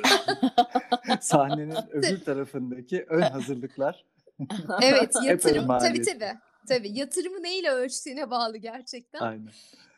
Sahnenin 1.22 1.76
öbür 1.92 2.20
tarafındaki 2.26 3.06
ön 3.10 3.22
hazırlıklar. 3.22 4.06
Evet 4.82 5.14
yatırım 5.24 5.68
tabii 5.68 6.02
tabii. 6.02 6.34
Tabii 6.68 7.00
yatırımı 7.00 7.44
neyle 7.44 7.72
ölçtüğüne 7.72 8.30
bağlı 8.30 8.58
gerçekten. 8.58 9.20
Aynen. 9.20 9.52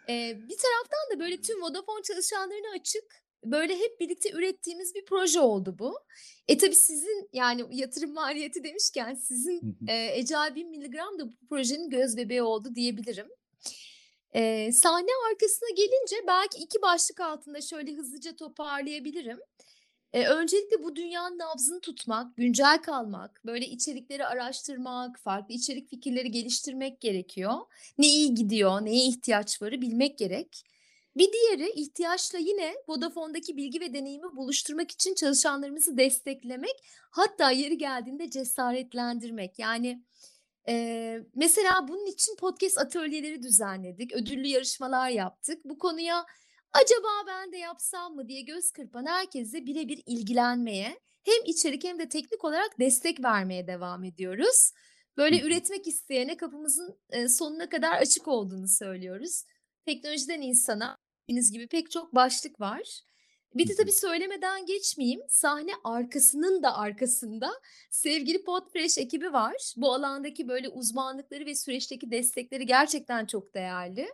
Ee, 0.10 0.38
bir 0.50 0.58
taraftan 0.58 1.16
da 1.16 1.20
böyle 1.20 1.42
tüm 1.42 1.62
Vodafone 1.62 2.04
çalışanlarına 2.04 2.80
açık 2.80 3.04
böyle 3.44 3.80
hep 3.80 4.00
birlikte 4.00 4.32
ürettiğimiz 4.32 4.96
bir 4.96 5.06
proje 5.06 5.40
oldu 5.40 5.76
bu. 5.80 6.00
E 6.48 6.58
tabii 6.58 6.76
sizin 6.76 7.30
yani 7.34 7.66
yatırım 7.72 8.14
maliyeti 8.14 8.64
demişken 8.64 9.16
sizin 9.16 9.78
e, 9.88 10.20
Ecel 10.20 10.56
1000 10.56 10.70
miligram 10.70 11.20
da 11.20 11.28
bu 11.28 11.48
projenin 11.50 11.90
göz 11.90 12.18
bebeği 12.18 12.42
oldu 12.42 12.76
diyebilirim. 12.76 13.28
E, 14.36 14.72
sahne 14.72 15.10
arkasına 15.32 15.70
gelince 15.70 16.16
belki 16.28 16.58
iki 16.58 16.82
başlık 16.82 17.20
altında 17.20 17.62
şöyle 17.62 17.94
hızlıca 17.94 18.36
toparlayabilirim. 18.36 19.40
E, 20.14 20.28
öncelikle 20.28 20.84
bu 20.84 20.96
dünyanın 20.96 21.40
nabzını 21.40 21.82
tutmak, 21.82 22.38
güncel 22.38 22.82
kalmak, 22.82 23.42
böyle 23.46 23.66
içerikleri 23.66 24.26
araştırmak, 24.26 25.20
farklı 25.20 25.54
içerik 25.54 25.90
fikirleri 25.90 26.32
geliştirmek 26.32 27.02
gerekiyor. 27.02 27.54
Ne 27.98 28.08
iyi 28.08 28.34
gidiyor, 28.34 28.86
neye 28.86 29.06
ihtiyaç 29.06 29.62
varı 29.62 29.82
bilmek 29.82 30.18
gerek. 30.18 30.64
Bir 31.16 31.30
diğeri 31.34 31.72
ihtiyaçla 31.72 32.40
yine 32.40 32.76
Vodafone'daki 32.88 33.58
bilgi 33.58 33.82
ve 33.82 33.94
deneyimi 33.94 34.36
buluşturmak 34.36 34.92
için 34.92 35.16
çalışanlarımızı 35.16 35.98
desteklemek, 35.98 36.84
hatta 37.12 37.52
yeri 37.52 37.78
geldiğinde 37.78 38.30
cesaretlendirmek. 38.30 39.60
Yani 39.60 40.04
e, 40.70 41.18
mesela 41.36 41.88
bunun 41.88 42.06
için 42.06 42.36
podcast 42.36 42.78
atölyeleri 42.78 43.44
düzenledik, 43.44 44.14
ödüllü 44.14 44.48
yarışmalar 44.48 45.10
yaptık. 45.10 45.66
Bu 45.66 45.78
konuya 45.78 46.26
acaba 46.74 47.08
ben 47.28 47.52
de 47.52 47.58
yapsam 47.58 48.16
mı 48.16 48.28
diye 48.28 48.42
göz 48.42 48.72
kırpan 48.72 49.06
herkese 49.06 49.66
birebir 49.66 50.04
ilgilenmeye, 50.06 51.00
hem 51.24 51.46
içerik 51.46 51.84
hem 51.84 52.00
de 52.00 52.10
teknik 52.10 52.44
olarak 52.46 52.80
destek 52.80 53.24
vermeye 53.24 53.68
devam 53.68 54.04
ediyoruz. 54.04 54.72
Böyle 55.18 55.42
üretmek 55.42 55.88
isteyene 55.88 56.38
kapımızın 56.38 57.00
sonuna 57.28 57.70
kadar 57.70 57.92
açık 57.92 58.28
olduğunu 58.28 58.68
söylüyoruz. 58.68 59.44
Teknolojiden 59.86 60.42
insana 60.42 60.98
dediğiniz 61.24 61.52
gibi 61.52 61.68
pek 61.68 61.92
çok 61.92 62.16
başlık 62.16 62.60
var. 62.60 63.02
Bir 63.56 63.68
de 63.68 63.76
tabii 63.76 63.92
söylemeden 63.92 64.66
geçmeyeyim. 64.66 65.22
Sahne 65.30 65.72
arkasının 65.84 66.64
da 66.64 66.78
arkasında 66.78 67.52
sevgili 67.92 68.44
Podfresh 68.44 68.98
ekibi 68.98 69.34
var. 69.34 69.74
Bu 69.78 69.94
alandaki 69.94 70.48
böyle 70.48 70.70
uzmanlıkları 70.70 71.46
ve 71.46 71.56
süreçteki 71.56 72.12
destekleri 72.12 72.66
gerçekten 72.66 73.26
çok 73.26 73.54
değerli. 73.54 74.08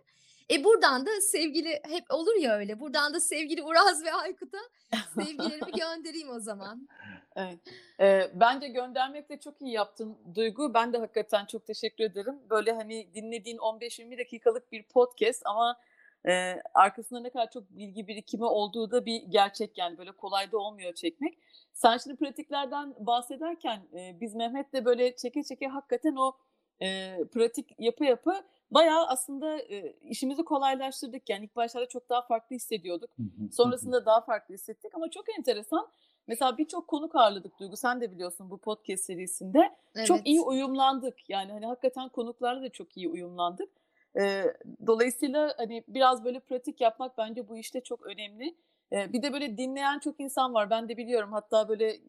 E 0.51 0.63
buradan 0.63 1.05
da 1.05 1.21
sevgili 1.21 1.79
hep 1.83 2.03
olur 2.09 2.35
ya 2.35 2.57
öyle. 2.57 2.79
Buradan 2.79 3.13
da 3.13 3.19
sevgili 3.19 3.63
Uraz 3.63 4.03
ve 4.03 4.13
Aykut'a 4.13 4.57
sevgilerimi 5.15 5.71
göndereyim 5.71 6.29
o 6.29 6.39
zaman. 6.39 6.87
Evet. 7.35 7.59
Ee, 7.99 8.31
bence 8.33 8.67
göndermekle 8.67 9.39
çok 9.39 9.61
iyi 9.61 9.71
yaptın 9.71 10.17
Duygu. 10.35 10.73
Ben 10.73 10.93
de 10.93 10.97
hakikaten 10.97 11.45
çok 11.45 11.65
teşekkür 11.67 12.03
ederim. 12.03 12.39
Böyle 12.49 12.71
hani 12.71 13.13
dinlediğin 13.13 13.57
15-20 13.57 14.17
dakikalık 14.17 14.71
bir 14.71 14.83
podcast 14.83 15.41
ama 15.45 15.77
e, 16.27 16.61
arkasında 16.73 17.19
ne 17.19 17.29
kadar 17.29 17.51
çok 17.51 17.69
bilgi 17.69 18.07
birikimi 18.07 18.45
olduğu 18.45 18.91
da 18.91 19.05
bir 19.05 19.21
gerçek 19.21 19.77
yani 19.77 19.97
böyle 19.97 20.11
kolay 20.11 20.51
da 20.51 20.57
olmuyor 20.57 20.93
çekmek. 20.93 21.37
Sen 21.73 21.97
şimdi 21.97 22.15
pratiklerden 22.15 22.93
bahsederken 22.99 23.79
e, 23.93 24.17
biz 24.21 24.35
Mehmet'le 24.35 24.85
böyle 24.85 25.15
çeke 25.15 25.43
çeke 25.43 25.67
hakikaten 25.67 26.15
o 26.15 26.37
e, 26.81 27.17
pratik 27.33 27.69
yapı 27.79 28.05
yapı 28.05 28.33
bayağı 28.71 29.07
aslında 29.07 29.57
e, 29.57 29.95
işimizi 30.01 30.43
kolaylaştırdık. 30.43 31.29
Yani 31.29 31.45
ilk 31.45 31.55
başlarda 31.55 31.87
çok 31.87 32.09
daha 32.09 32.21
farklı 32.21 32.55
hissediyorduk. 32.55 33.09
Sonrasında 33.51 34.05
daha 34.05 34.21
farklı 34.21 34.53
hissettik 34.53 34.95
ama 34.95 35.09
çok 35.09 35.37
enteresan. 35.37 35.87
Mesela 36.27 36.57
birçok 36.57 36.87
konuk 36.87 37.15
ağırladık 37.15 37.59
Duygu. 37.59 37.77
Sen 37.77 38.01
de 38.01 38.11
biliyorsun 38.11 38.49
bu 38.49 38.57
podcast 38.57 39.03
serisinde. 39.03 39.75
Çok 40.05 40.17
Evet. 40.17 40.27
iyi 40.27 40.41
uyumlandık. 40.41 41.29
Yani 41.29 41.51
hani 41.51 41.65
hakikaten 41.65 42.09
konuklarla 42.09 42.61
da 42.61 42.69
çok 42.69 42.97
iyi 42.97 43.09
uyumlandık. 43.09 43.69
Ee, 44.19 44.43
dolayısıyla 44.87 45.53
hani 45.57 45.83
biraz 45.87 46.25
böyle 46.25 46.39
pratik 46.39 46.81
yapmak 46.81 47.17
bence 47.17 47.47
bu 47.49 47.57
işte 47.57 47.81
çok 47.81 48.05
önemli. 48.05 48.55
Ee, 48.91 49.13
bir 49.13 49.23
de 49.23 49.33
böyle 49.33 49.57
dinleyen 49.57 49.99
çok 49.99 50.19
insan 50.19 50.53
var. 50.53 50.69
Ben 50.69 50.89
de 50.89 50.97
biliyorum. 50.97 51.31
Hatta 51.31 51.69
böyle 51.69 51.99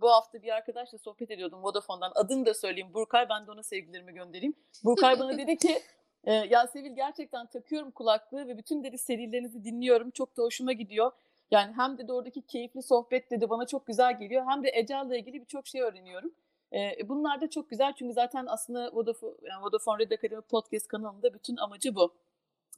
bu 0.00 0.10
hafta 0.10 0.42
bir 0.42 0.48
arkadaşla 0.48 0.98
sohbet 0.98 1.30
ediyordum 1.30 1.62
Vodafone'dan. 1.62 2.12
Adını 2.14 2.46
da 2.46 2.54
söyleyeyim. 2.54 2.94
Burkay. 2.94 3.28
Ben 3.28 3.46
de 3.46 3.50
ona 3.50 3.62
sevgilerimi 3.62 4.14
göndereyim. 4.14 4.54
Burkay 4.84 5.18
bana 5.18 5.38
dedi 5.38 5.56
ki 5.56 5.78
e, 6.24 6.32
ya 6.32 6.66
Sevil 6.66 6.94
gerçekten 6.94 7.46
takıyorum 7.46 7.90
kulaklığı 7.90 8.48
ve 8.48 8.58
bütün 8.58 8.84
dedi 8.84 8.98
serilerinizi 8.98 9.64
dinliyorum. 9.64 10.10
Çok 10.10 10.36
da 10.36 10.42
hoşuma 10.42 10.72
gidiyor. 10.72 11.12
Yani 11.52 11.72
hem 11.76 11.98
de 11.98 12.12
oradaki 12.12 12.42
keyifli 12.42 12.82
sohbet 12.82 13.30
dedi 13.30 13.50
bana 13.50 13.66
çok 13.66 13.86
güzel 13.86 14.18
geliyor. 14.18 14.44
Hem 14.48 14.64
de 14.64 14.70
Ecel'le 14.74 15.10
ilgili 15.10 15.40
birçok 15.40 15.66
şey 15.66 15.82
öğreniyorum. 15.82 16.32
E, 16.72 17.08
bunlar 17.08 17.40
da 17.40 17.50
çok 17.50 17.70
güzel 17.70 17.92
çünkü 17.98 18.14
zaten 18.14 18.46
aslında 18.46 18.90
Vodafone, 18.92 19.34
yani 19.42 19.62
Vodafone 19.64 19.98
Red 19.98 20.10
Academy 20.10 20.42
Podcast 20.42 20.88
kanalında 20.88 21.34
bütün 21.34 21.56
amacı 21.56 21.94
bu. 21.94 22.14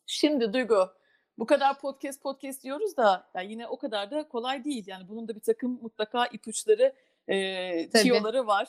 Şimdi 0.06 0.52
Duygu, 0.52 0.88
bu 1.38 1.46
kadar 1.46 1.80
podcast 1.80 2.22
podcast 2.22 2.62
diyoruz 2.62 2.96
da 2.96 3.30
yani 3.34 3.50
yine 3.50 3.68
o 3.68 3.78
kadar 3.78 4.10
da 4.10 4.28
kolay 4.28 4.64
değil. 4.64 4.84
Yani 4.86 5.08
bunun 5.08 5.28
da 5.28 5.34
bir 5.34 5.40
takım 5.40 5.78
mutlaka 5.82 6.26
ipuçları, 6.26 6.94
e, 7.28 7.88
tiyoları 7.90 8.46
var. 8.46 8.68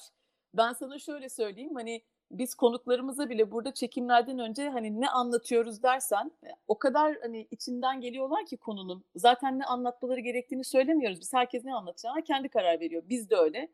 Ben 0.53 0.73
sana 0.73 0.99
şöyle 0.99 1.29
söyleyeyim 1.29 1.75
hani 1.75 2.01
biz 2.31 2.55
konuklarımıza 2.55 3.29
bile 3.29 3.51
burada 3.51 3.73
çekimlerden 3.73 4.39
önce 4.39 4.69
hani 4.69 5.01
ne 5.01 5.09
anlatıyoruz 5.09 5.83
dersen 5.83 6.31
e, 6.43 6.47
o 6.67 6.79
kadar 6.79 7.17
hani 7.21 7.47
içinden 7.51 8.01
geliyorlar 8.01 8.45
ki 8.45 8.57
konunun. 8.57 9.03
Zaten 9.15 9.59
ne 9.59 9.65
anlatmaları 9.65 10.19
gerektiğini 10.19 10.63
söylemiyoruz. 10.63 11.19
Biz 11.19 11.33
herkes 11.33 11.65
ne 11.65 11.75
anlatacağına 11.75 12.21
kendi 12.21 12.49
karar 12.49 12.79
veriyor. 12.79 13.03
Biz 13.09 13.29
de 13.29 13.35
öyle. 13.35 13.69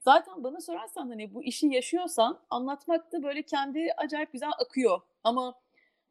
Zaten 0.00 0.44
bana 0.44 0.60
sorarsan 0.60 1.08
hani 1.08 1.34
bu 1.34 1.42
işi 1.42 1.66
yaşıyorsan 1.66 2.38
anlatmak 2.50 3.12
da 3.12 3.22
böyle 3.22 3.42
kendi 3.42 3.92
acayip 3.96 4.32
güzel 4.32 4.50
akıyor. 4.58 5.00
Ama 5.24 5.54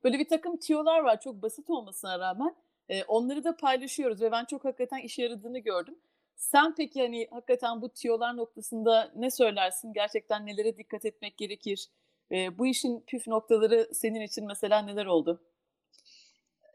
böyle 0.04 0.20
bir 0.20 0.28
takım 0.28 0.58
tiyolar 0.58 1.00
var 1.00 1.20
çok 1.20 1.42
basit 1.42 1.70
olmasına 1.70 2.20
rağmen. 2.20 2.56
E, 2.90 3.04
onları 3.04 3.44
da 3.44 3.56
paylaşıyoruz 3.56 4.22
ve 4.22 4.32
ben 4.32 4.46
çok 4.46 4.66
hakikaten 4.66 4.98
işe 5.00 5.24
yaradığını 5.24 5.60
gördüm. 5.60 5.96
Sen 6.40 6.76
peki 6.76 7.02
hani 7.02 7.28
hakikaten 7.32 7.82
bu 7.82 7.90
tiyolar 7.90 8.38
noktasında 8.38 9.12
ne 9.16 9.32
söylersin? 9.32 9.94
Gerçekten 9.94 10.46
nelere 10.46 10.78
dikkat 10.78 11.06
etmek 11.06 11.38
gerekir? 11.38 11.90
E, 12.32 12.58
bu 12.58 12.68
işin 12.68 13.00
püf 13.00 13.28
noktaları 13.28 13.90
senin 13.94 14.22
için 14.22 14.48
mesela 14.48 14.82
neler 14.82 15.06
oldu? 15.06 15.42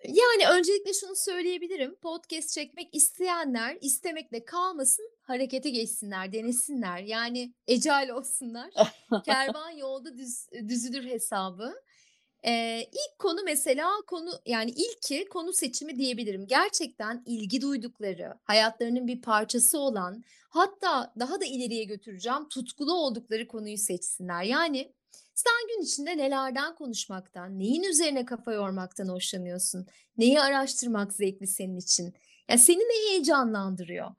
Yani 0.05 0.59
öncelikle 0.59 0.93
şunu 0.93 1.17
söyleyebilirim. 1.17 1.95
Podcast 1.95 2.53
çekmek 2.55 2.95
isteyenler 2.95 3.79
istemekle 3.81 4.45
kalmasın, 4.45 5.11
harekete 5.23 5.71
geçsinler, 5.71 6.33
denesinler. 6.33 6.99
Yani 6.99 7.53
ecel 7.67 8.11
olsunlar. 8.11 8.71
Kervan 9.25 9.71
yolda 9.71 10.19
düz, 10.19 10.49
düzülür 10.69 11.05
hesabı. 11.05 11.75
Eee, 12.45 12.91
ilk 12.93 13.19
konu 13.19 13.41
mesela 13.45 13.91
konu 14.07 14.31
yani 14.47 14.71
ilki 14.71 15.29
konu 15.29 15.53
seçimi 15.53 15.97
diyebilirim. 15.99 16.47
Gerçekten 16.47 17.23
ilgi 17.27 17.61
duydukları, 17.61 18.35
hayatlarının 18.45 19.07
bir 19.07 19.23
parçası 19.23 19.79
olan, 19.79 20.25
hatta 20.51 21.13
daha 21.19 21.41
da 21.41 21.45
ileriye 21.45 21.85
götüreceğim, 21.85 22.49
tutkulu 22.49 22.95
oldukları 22.95 23.49
konuyu 23.49 23.79
seçsinler. 23.79 24.43
Yani 24.43 24.93
sen 25.35 25.53
gün 25.69 25.83
içinde 25.85 26.17
nelerden 26.17 26.75
konuşmaktan, 26.75 27.59
neyin 27.59 27.83
üzerine 27.83 28.25
kafa 28.25 28.53
yormaktan 28.53 29.09
hoşlanıyorsun? 29.09 29.87
Neyi 30.19 30.41
araştırmak 30.41 31.13
zevkli 31.13 31.47
senin 31.47 31.77
için? 31.79 32.15
Ya 32.49 32.59
seni 32.59 32.79
ne 32.79 33.11
heyecanlandırıyor? 33.11 34.11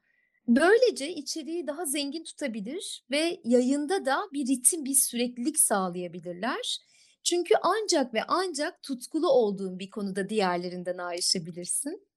Böylece 0.47 1.09
içeriği 1.15 1.67
daha 1.67 1.85
zengin 1.85 2.23
tutabilir 2.23 3.05
ve 3.11 3.41
yayında 3.43 4.05
da 4.05 4.17
bir 4.33 4.47
ritim, 4.47 4.85
bir 4.85 4.95
süreklilik 4.95 5.59
sağlayabilirler. 5.59 6.79
Çünkü 7.25 7.55
ancak 7.61 8.13
ve 8.13 8.23
ancak 8.27 8.83
tutkulu 8.83 9.29
olduğun 9.29 9.79
bir 9.79 9.89
konuda 9.89 10.29
diğerlerinden 10.29 10.97
ayrışabilirsin. 10.97 12.07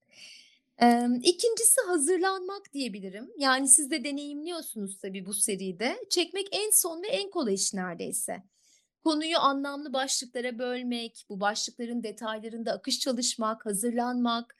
Emm, 0.78 1.14
2'ncisi 1.14 1.80
hazırlanmak 1.86 2.72
diyebilirim. 2.72 3.30
Yani 3.38 3.68
siz 3.68 3.90
de 3.90 4.04
deneyimliyorsunuz 4.04 4.98
tabii 4.98 5.26
bu 5.26 5.34
seride. 5.34 6.04
Çekmek 6.10 6.48
en 6.52 6.70
son 6.70 7.02
ve 7.02 7.06
en 7.08 7.30
kolay 7.30 7.54
iş 7.54 7.74
neredeyse. 7.74 8.42
Konuyu 9.04 9.38
anlamlı 9.38 9.92
başlıklara 9.92 10.58
bölmek, 10.58 11.26
bu 11.28 11.40
başlıkların 11.40 12.02
detaylarında 12.02 12.72
akış 12.72 12.98
çalışmak, 13.00 13.66
hazırlanmak, 13.66 14.56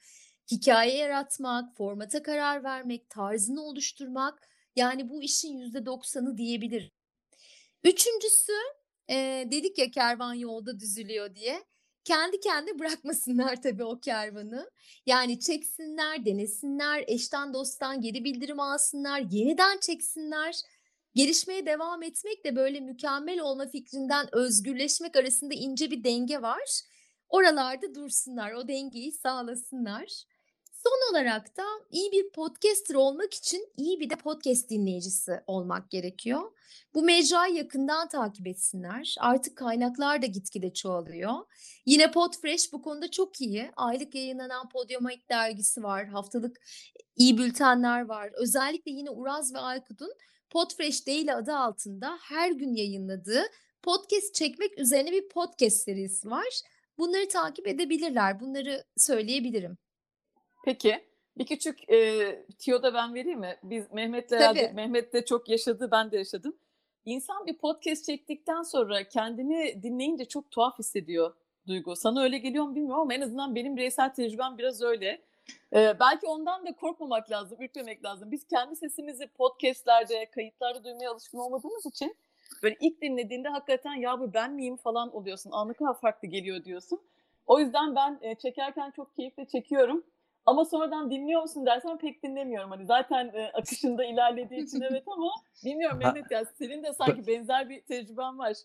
hikaye 0.51 0.97
yaratmak, 0.97 1.77
formata 1.77 2.23
karar 2.23 2.63
vermek, 2.63 3.09
tarzını 3.09 3.61
oluşturmak, 3.61 4.49
yani 4.75 5.09
bu 5.09 5.23
işin 5.23 5.57
%90'ı 5.57 6.37
diyebilirim. 6.37 6.91
Üçüncüsü, 7.83 8.53
eee, 9.09 9.51
dedik 9.51 9.77
ya 9.77 9.91
kervan 9.91 10.33
yolda 10.33 10.79
düzülüyor 10.79 11.35
diye. 11.35 11.63
Kendi 12.03 12.39
kendine 12.39 12.79
bırakmasınlar 12.79 13.61
tabii 13.61 13.83
o 13.83 13.99
kervanı. 13.99 14.71
Yani 15.05 15.39
çeksinler, 15.39 16.25
denesinler, 16.25 17.03
eşten 17.07 17.53
dosttan 17.53 18.01
geri 18.01 18.23
bildirim 18.23 18.59
alsınlar, 18.59 19.19
yeniden 19.31 19.77
çeksinler. 19.79 20.55
Gelişmeye 21.15 21.65
devam 21.65 22.03
etmek 22.03 22.45
de 22.45 22.55
böyle 22.55 22.79
mükemmel 22.79 23.39
olma 23.39 23.67
fikrinden 23.67 24.27
özgürleşmek 24.35 25.15
arasında 25.17 25.53
ince 25.53 25.91
bir 25.91 26.03
denge 26.03 26.41
var. 26.41 26.81
Oralarda 27.29 27.95
dursunlar, 27.95 28.53
o 28.53 28.67
dengeyi 28.67 29.11
sağlasınlar. 29.11 30.23
Son 30.83 31.11
olarak 31.11 31.57
da 31.57 31.63
iyi 31.91 32.11
bir 32.11 32.29
podcaster 32.29 32.95
olmak 32.95 33.33
için 33.33 33.67
iyi 33.77 33.99
bir 33.99 34.09
de 34.09 34.15
podcast 34.15 34.69
dinleyicisi 34.69 35.31
olmak 35.47 35.91
gerekiyor. 35.91 36.51
Bu 36.93 37.01
mecrayı 37.01 37.55
yakından 37.55 38.07
takip 38.07 38.47
etsinler. 38.47 39.15
Artık 39.19 39.57
kaynaklar 39.57 40.21
da 40.21 40.25
gitgide 40.25 40.73
çoğalıyor. 40.73 41.33
Yine 41.85 42.11
Podfresh 42.11 42.73
bu 42.73 42.81
konuda 42.81 43.11
çok 43.11 43.41
iyi. 43.41 43.71
Aylık 43.75 44.15
yayınlanan 44.15 44.69
Podiumait 44.69 45.29
dergisi 45.29 45.83
var. 45.83 46.07
Haftalık 46.07 46.57
iyi 47.15 47.37
bültenler 47.37 48.05
var. 48.05 48.31
Özellikle 48.33 48.91
yine 48.91 49.09
Uraz 49.09 49.53
ve 49.53 49.59
Aykut'un 49.59 50.13
Podfresh 50.49 51.07
Daily 51.07 51.31
adı 51.31 51.55
altında 51.55 52.17
her 52.21 52.51
gün 52.51 52.73
yayınladığı 52.73 53.43
podcast 53.81 54.35
çekmek 54.35 54.79
üzerine 54.79 55.11
bir 55.11 55.29
podcast 55.29 55.77
serisi 55.77 56.29
var. 56.29 56.61
Bunları 56.97 57.27
takip 57.29 57.67
edebilirler. 57.67 58.39
Bunları 58.39 58.83
söyleyebilirim. 58.97 59.77
Peki. 60.69 60.99
Bir 61.37 61.45
küçük, 61.45 61.89
eee, 61.89 62.45
tüyo 62.59 62.83
da 62.83 62.93
ben 62.93 63.15
vereyim 63.15 63.39
mi? 63.39 63.57
Biz 63.63 63.91
Mehmet'le 63.93 64.31
herhâlde 64.31 64.61
Tabii. 64.61 64.75
Mehmet 64.75 65.13
de 65.13 65.25
çok 65.25 65.49
yaşadı, 65.49 65.89
ben 65.91 66.11
de 66.11 66.17
yaşadım. 66.17 66.57
İnsan 67.05 67.45
bir 67.47 67.57
podcast 67.57 68.05
çektikten 68.05 68.61
sonra 68.61 69.07
kendini 69.07 69.83
dinleyince 69.83 70.25
çok 70.25 70.51
tuhaf 70.51 70.79
hissediyor 70.79 71.33
Duygu. 71.67 71.95
Sana 71.95 72.23
öyle 72.23 72.37
geliyor 72.37 72.65
mu 72.65 72.75
bilmiyorum 72.75 73.01
ama 73.01 73.13
en 73.13 73.21
azından 73.21 73.55
benim 73.55 73.77
bireysel 73.77 74.13
tecrübem 74.13 74.57
biraz 74.57 74.81
öyle. 74.81 75.21
Eee, 75.73 75.95
belki 75.99 76.27
ondan 76.27 76.65
da 76.65 76.75
korkmamak 76.75 77.31
lazım, 77.31 77.61
ürkmemek 77.61 78.05
lazım. 78.05 78.31
Biz 78.31 78.47
kendi 78.47 78.75
sesimizi 78.75 79.27
podcast'lerde, 79.27 80.25
kayıtlarda 80.31 80.83
duymaya 80.83 81.11
alışkın 81.11 81.37
olmadığımız 81.37 81.85
için 81.85 82.15
böyle 82.63 82.77
ilk 82.81 83.01
dinlediğinde 83.01 83.49
hakikaten 83.49 83.93
"Ya, 83.93 84.19
bu 84.19 84.33
ben 84.33 84.53
miyim?" 84.53 84.75
falan 84.77 85.15
oluyorsun. 85.15 85.51
"A, 85.53 85.65
ne 85.65 85.73
kadar 85.73 85.99
farklı 85.99 86.27
geliyor." 86.27 86.63
diyorsun. 86.63 86.99
O 87.47 87.59
yüzden 87.59 87.95
ben, 87.95 88.19
eee, 88.23 88.35
çekerken 88.35 88.91
çok 88.91 89.15
keyifle 89.15 89.45
çekiyorum 89.47 90.03
ama 90.45 90.65
sonradan 90.65 91.11
"Dinliyor 91.11 91.41
musun?" 91.41 91.65
dersen 91.65 91.97
pek 91.97 92.23
dinlemiyorum. 92.23 92.69
Hani 92.71 92.85
zaten, 92.85 93.31
eee, 93.33 93.51
akışında 93.53 94.05
ilerlediği 94.05 94.63
için 94.65 94.81
evet 94.81 95.03
ama 95.07 95.31
bilmiyorum 95.65 96.01
Ha 96.01 96.11
Mehmet 96.13 96.31
ya 96.31 96.45
senin 96.45 96.83
de 96.83 96.93
sanki 96.93 97.27
benzer 97.27 97.69
bir 97.69 97.81
tecrüben 97.81 98.37
var. 98.39 98.57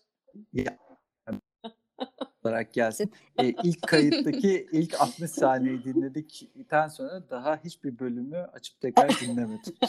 Ya 0.53 0.77
olarak 2.43 2.73
gelsin. 2.73 3.11
Eee, 3.39 3.55
ilk 3.63 3.87
kayıttaki 3.87 4.67
ilk 4.71 5.01
60 5.01 5.31
saniyeyi 5.31 5.83
dinledikten 5.83 6.87
sonra 6.87 7.29
daha 7.29 7.57
hiçbir 7.63 7.99
bölümü 7.99 8.37
açıp 8.37 8.81
tekrar 8.81 9.09
dinlemedim. 9.19 9.75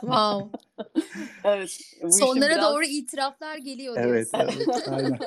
Wow. 0.00 0.58
Evet, 1.44 1.70
Sonlara 2.10 2.50
biraz 2.50 2.74
doğru 2.74 2.84
itiraflar 2.84 3.56
geliyor 3.56 3.96
Evet, 3.96 4.32
diyorsun. 4.34 4.56
evet, 4.66 4.88
aynen. 4.88 5.18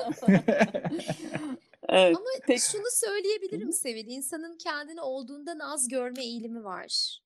Evet, 1.88 2.16
Ama 2.16 2.26
peki 2.46 2.60
şunu 2.60 2.86
söyleyebilirim. 2.90 3.72
Sevil, 3.72 4.06
insanın 4.06 4.58
kendini 4.58 5.00
olduğundan 5.00 5.58
az 5.58 5.88
görme 5.88 6.24
eğilimi 6.24 6.64
var. 6.64 7.18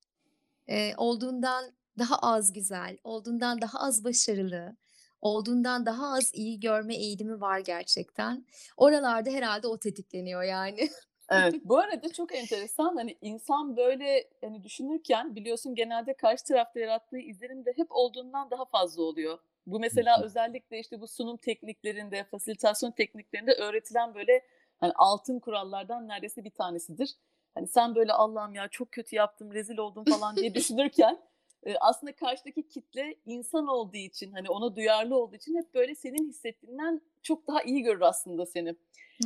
Eee, 0.68 0.94
olduğundan 0.96 1.64
daha 1.98 2.18
az 2.18 2.52
güzel, 2.52 2.98
olduğundan 3.04 3.60
daha 3.60 3.80
az 3.80 4.04
başarılı, 4.04 4.76
olduğundan 5.20 5.86
daha 5.86 6.14
az 6.16 6.30
iyi 6.34 6.60
görme 6.60 6.96
eğilimi 6.96 7.40
var 7.40 7.58
gerçekten. 7.60 8.46
Oralarda 8.76 9.30
herhâlde 9.30 9.66
o 9.68 9.78
tetikleniyor 9.78 10.42
yani. 10.42 10.88
Evet, 11.30 11.56
bu 11.64 11.78
arada 11.78 12.12
çok 12.12 12.34
enteresan, 12.34 12.96
hani, 12.96 13.18
insan 13.20 13.76
böyle, 13.76 14.30
hani, 14.40 14.64
düşünürken 14.64 15.36
biliyorsun 15.36 15.74
genelde 15.74 16.16
karşı 16.16 16.44
tarafta 16.44 16.80
yarattığı 16.80 17.18
izlenim 17.18 17.64
de 17.64 17.72
hep 17.76 17.86
olduğundan 17.90 18.50
daha 18.50 18.64
fazla 18.64 19.02
oluyor. 19.02 19.38
Bu 19.66 19.80
mesela 19.80 20.22
özellikle, 20.22 20.78
işte, 20.78 21.00
bu 21.00 21.08
sunum 21.08 21.36
tekniklerinde, 21.36 22.24
fasilitasyon 22.24 22.90
tekniklerinde 22.90 23.52
öğretilen 23.52 24.14
böyle, 24.14 24.42
hani, 24.80 24.92
altın 24.96 25.38
kurallardan 25.40 26.08
neredeyse 26.08 26.44
bir 26.44 26.50
tanesidir. 26.50 27.14
Hani, 27.54 27.66
sen 27.68 27.94
böyle 27.94 28.12
"Allah'ım 28.12 28.54
ya 28.54 28.68
çok 28.68 28.92
kötü 28.92 29.16
yaptım, 29.16 29.52
rezil 29.52 29.78
oldum." 29.78 30.04
falan 30.04 30.36
diye 30.36 30.54
düşünürken, 30.54 31.18
eee, 31.66 31.76
aslında 31.80 32.16
karşıdaki 32.16 32.68
kitle 32.68 33.14
insan 33.26 33.66
olduğu 33.66 33.96
için, 33.96 34.32
hani, 34.32 34.50
ona 34.50 34.76
duyarlı 34.76 35.16
olduğu 35.18 35.36
için 35.36 35.56
hep 35.56 35.74
böyle 35.74 35.94
senin 35.94 36.28
hissettiğinden 36.28 37.00
çok 37.22 37.46
daha 37.46 37.62
iyi 37.62 37.82
görür 37.82 38.00
aslında 38.00 38.46
seni. 38.46 38.68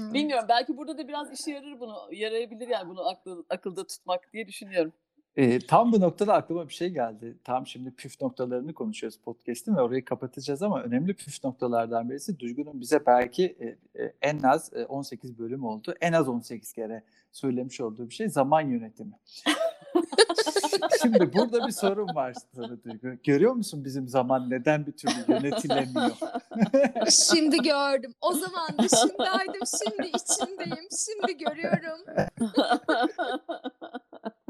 Evet. 0.00 0.14
Bilmiyorum, 0.14 0.46
belki 0.48 0.76
burada 0.76 0.98
da 0.98 1.08
biraz 1.08 1.40
işe 1.40 1.52
yarar 1.52 1.80
bunu 1.80 2.08
yarayabilir 2.12 2.68
yani 2.68 2.88
bunu 2.88 3.08
aklı 3.08 3.44
akılda 3.50 3.86
tutmak 3.86 4.32
diye 4.32 4.48
düşünüyorum. 4.48 4.92
Eee, 5.36 5.58
tam 5.68 5.92
bu 5.92 6.00
noktada 6.00 6.34
aklıma 6.34 6.68
bir 6.68 6.74
şey 6.74 6.88
geldi. 6.88 7.36
Tam 7.44 7.66
şimdi 7.66 7.90
püf 7.90 8.20
noktalarını 8.20 8.74
konuşuyoruz 8.74 9.18
podcast'in 9.18 9.76
ve 9.76 9.80
orayı 9.80 10.04
kapatacağız 10.04 10.62
ama 10.62 10.82
önemli 10.82 11.14
püf 11.14 11.44
noktalardan 11.44 12.10
birisi 12.10 12.38
Duygu'nun 12.40 12.80
bize 12.80 13.06
belki, 13.06 13.42
eee, 13.60 13.78
eee, 13.98 14.14
en 14.22 14.42
az, 14.42 14.70
eee, 14.74 14.84
18 14.84 15.38
bölüm 15.38 15.64
oldu. 15.64 15.94
En 16.00 16.12
az 16.12 16.28
18 16.28 16.72
kere 16.72 17.02
söylemiş 17.32 17.80
olduğu 17.80 18.08
bir 18.08 18.14
şey 18.14 18.28
zaman 18.28 18.60
yönetimi. 18.60 19.12
Şimdi 21.02 21.32
burada 21.32 21.66
bir 21.66 21.72
sorun 21.72 22.14
var 22.14 22.34
sana 22.54 22.82
Duygu. 22.84 23.08
Görüyor 23.24 23.52
musun 23.52 23.84
bizim 23.84 24.08
zaman 24.08 24.50
neden 24.50 24.86
bir 24.86 24.92
türlü 24.92 25.12
yönetilemiyor? 25.28 26.10
Şimdi 27.10 27.56
gördüm. 27.62 28.14
O 28.20 28.32
zaman 28.32 28.68
dışındaydım, 28.78 29.62
şimdi 29.86 30.08
içindeyim, 30.16 30.88
şimdi 31.06 31.38
görüyorum. 31.38 32.00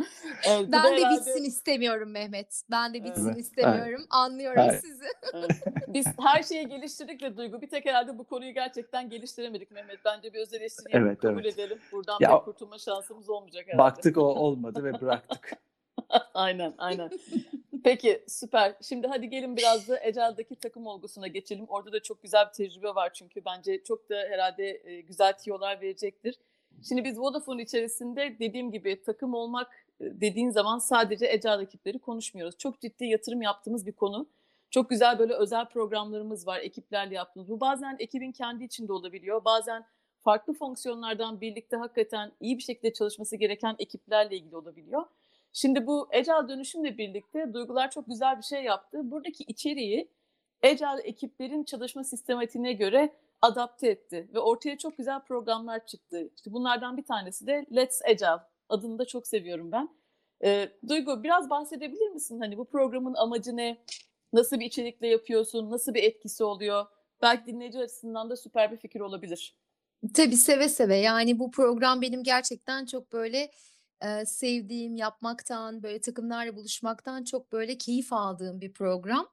Evet, 0.48 0.66
Ben 0.72 0.72
de 0.72 0.76
herhâlde 0.76 1.16
bitsin 1.16 1.44
istemiyorum 1.44 2.10
Mehmet. 2.10 2.62
Ben 2.70 2.94
de 2.94 2.98
Evet. 2.98 3.08
bitsin 3.08 3.24
Evet, 3.24 3.34
evet, 3.36 3.44
istemiyorum. 3.46 4.06
Anlıyorum 4.10 4.62
evet. 4.70 4.80
sizi. 4.80 5.04
Evet. 5.34 5.50
Biz 5.88 6.06
her 6.20 6.42
şeyi 6.42 6.68
geliştirdik 6.68 7.20
de 7.20 7.36
Duygu, 7.36 7.62
bir 7.62 7.68
tek 7.70 7.86
herhâlde 7.86 8.18
bu 8.18 8.24
konuyu 8.24 8.54
gerçekten 8.54 9.08
geliştiremedik 9.10 9.70
Mehmet. 9.70 9.98
Bence 10.04 10.32
bir 10.32 10.38
öz 10.38 10.54
eleştiri 10.54 10.88
Evet, 10.90 11.18
kabul 11.20 11.44
evet. 11.44 11.54
edelim. 11.54 11.78
Buradan 11.92 12.16
Ya 12.20 12.30
pek 12.36 12.44
kurtulma 12.44 12.78
şansımız 12.78 13.30
olmayacak 13.30 13.64
herhâlde. 13.66 13.78
baktık 13.78 14.16
o 14.18 14.22
olmadı 14.22 14.84
ve 14.84 15.00
bıraktık. 15.00 15.52
Aynen, 16.34 16.74
aynen. 16.78 17.10
Peki, 17.84 18.24
süper. 18.28 18.74
Şimdi 18.82 19.06
hadi 19.06 19.28
gelin 19.28 19.56
biraz 19.56 19.88
da 19.88 20.00
Ecel'deki 20.04 20.56
takım 20.56 20.86
olgusuna 20.86 21.26
geçelim. 21.26 21.64
Orada 21.68 21.92
da 21.92 22.02
çok 22.02 22.22
güzel 22.22 22.46
bir 22.46 22.52
tecrübe 22.52 22.94
var 22.94 23.12
çünkü 23.14 23.44
bence 23.44 23.84
çok 23.84 24.10
da 24.10 24.14
herhâlde, 24.14 24.78
eee, 24.78 25.00
güzel 25.00 25.32
tüyolar 25.38 25.80
verecektir. 25.80 26.38
Şimdi 26.88 27.04
biz 27.04 27.18
Vodafone 27.18 27.62
içerisinde 27.62 28.36
dediğim 28.38 28.72
gibi 28.72 29.02
takım 29.02 29.34
olmak, 29.34 29.68
dediğin 30.00 30.50
zaman 30.50 30.78
sadece 30.78 31.32
Ecel 31.32 31.60
ekipleri 31.60 31.98
konuşmuyoruz. 31.98 32.58
Çok 32.58 32.80
ciddi 32.80 33.04
yatırım 33.04 33.42
yaptığımız 33.42 33.86
bir 33.86 33.92
konu. 33.92 34.26
Çok 34.70 34.90
güzel 34.90 35.18
böyle 35.18 35.34
özel 35.34 35.68
programlarımız 35.68 36.46
var 36.46 36.60
ekiplerle 36.60 37.14
yaptığımız. 37.14 37.48
Bu 37.48 37.60
bazen 37.60 37.96
ekibin 37.98 38.32
kendi 38.32 38.64
içinde 38.64 38.92
olabiliyor. 38.92 39.44
Bazen 39.44 39.84
farklı 40.24 40.54
fonksiyonlardan 40.54 41.40
birlikte 41.40 41.76
hakikaten 41.76 42.32
iyi 42.40 42.58
bir 42.58 42.62
şekilde 42.62 42.92
çalışması 42.92 43.36
gereken 43.36 43.76
ekiplerle 43.78 44.36
ilgili 44.36 44.56
olabiliyor. 44.56 45.04
Şimdi 45.52 45.86
bu 45.86 46.08
Ecel 46.12 46.48
dönüşümle 46.48 46.98
birlikte 46.98 47.54
Duygular 47.54 47.90
çok 47.90 48.06
güzel 48.06 48.38
bir 48.38 48.42
şey 48.42 48.64
yaptı. 48.64 49.10
Buradaki 49.10 49.44
içeriği 49.44 50.08
Ecel 50.62 51.00
ekiplerin 51.04 51.64
çalışma 51.64 52.04
sistematiğine 52.04 52.72
göre 52.72 53.12
adapte 53.42 53.88
etti 53.88 54.28
ve 54.34 54.38
ortaya 54.38 54.78
çok 54.78 54.96
güzel 54.96 55.20
programlar 55.20 55.86
çıktı. 55.86 56.30
İşte 56.36 56.52
bunlardan 56.52 56.96
bir 56.96 57.04
tanesi 57.04 57.46
de 57.46 57.66
Let's 57.74 58.02
Agile. 58.02 58.49
Adını 58.70 58.98
da 58.98 59.04
çok 59.04 59.26
seviyorum 59.26 59.72
ben. 59.72 59.88
Ee, 60.44 60.68
Duygu 60.88 61.22
biraz 61.22 61.50
bahsedebilir 61.50 62.08
misin? 62.08 62.40
Hani 62.40 62.58
bu 62.58 62.64
programın 62.64 63.14
amacı 63.14 63.56
ne? 63.56 63.84
Nasıl 64.32 64.60
bir 64.60 64.66
içerikle 64.66 65.06
yapıyorsun? 65.06 65.70
Nasıl 65.70 65.94
bir 65.94 66.02
etkisi 66.02 66.44
oluyor? 66.44 66.86
Belki 67.22 67.46
dinleyici 67.46 67.78
açısından 67.78 68.30
da 68.30 68.36
süper 68.36 68.72
bir 68.72 68.76
fikir 68.76 69.00
olabilir. 69.00 69.56
Tabii 70.14 70.36
seve 70.36 70.68
seve. 70.68 70.96
Yani 70.96 71.38
bu 71.38 71.50
program 71.50 72.02
benim 72.02 72.22
gerçekten 72.22 72.86
çok 72.86 73.12
böyle 73.12 73.50
e, 74.04 74.26
sevdiğim, 74.26 74.96
yapmaktan, 74.96 75.82
böyle 75.82 76.00
takımlarla 76.00 76.56
buluşmaktan 76.56 77.24
çok 77.24 77.52
böyle 77.52 77.78
keyif 77.78 78.12
aldığım 78.12 78.60
bir 78.60 78.72
program. 78.72 79.28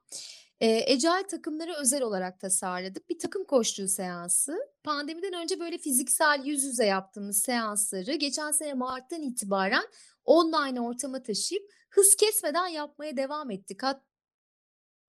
E, 0.60 0.92
Agile 0.92 1.26
takımları 1.26 1.74
özel 1.80 2.02
olarak 2.02 2.40
tasarladık. 2.40 3.10
Bir 3.10 3.18
takım 3.18 3.44
koştuğu 3.44 3.88
seansı. 3.88 4.58
Pandemiden 4.84 5.32
önce 5.32 5.60
böyle 5.60 5.78
fiziksel 5.78 6.42
yüz 6.44 6.64
yüze 6.64 6.86
yaptığımız 6.86 7.42
seansları 7.42 8.14
geçen 8.14 8.50
sene 8.50 8.74
Mart'tan 8.74 9.22
itibaren 9.22 9.84
online 10.24 10.80
ortama 10.80 11.22
taşıyıp 11.22 11.70
hız 11.90 12.16
kesmeden 12.16 12.66
yapmaya 12.66 13.16
devam 13.16 13.50
ettik. 13.50 13.82
Hatta 13.82 14.08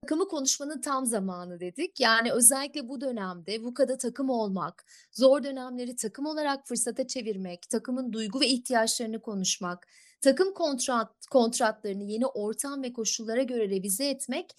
takımı 0.02 0.28
konuşmanın 0.28 0.82
tam 0.82 1.06
zamanı 1.06 1.60
dedik. 1.60 2.00
Yani 2.00 2.32
özellikle 2.32 2.90
bu 2.90 3.02
dönemde 3.02 3.64
bu 3.64 3.74
kadar 3.74 3.98
takım 3.98 4.30
olmak, 4.30 4.86
zor 5.12 5.44
dönemleri 5.44 5.96
takım 5.96 6.26
olarak 6.26 6.68
fırsata 6.68 7.08
çevirmek, 7.08 7.70
takımın 7.70 8.14
duygu 8.14 8.40
ve 8.40 8.48
ihtiyaçlarını 8.48 9.22
konuşmak, 9.22 9.88
takım 10.22 10.54
kontrat 10.54 11.28
kontratlarını 11.32 12.04
yeni 12.04 12.26
ortam 12.28 12.84
ve 12.84 12.94
koşullara 12.94 13.44
göre 13.44 13.70
revize 13.70 14.10
etmek 14.10 14.56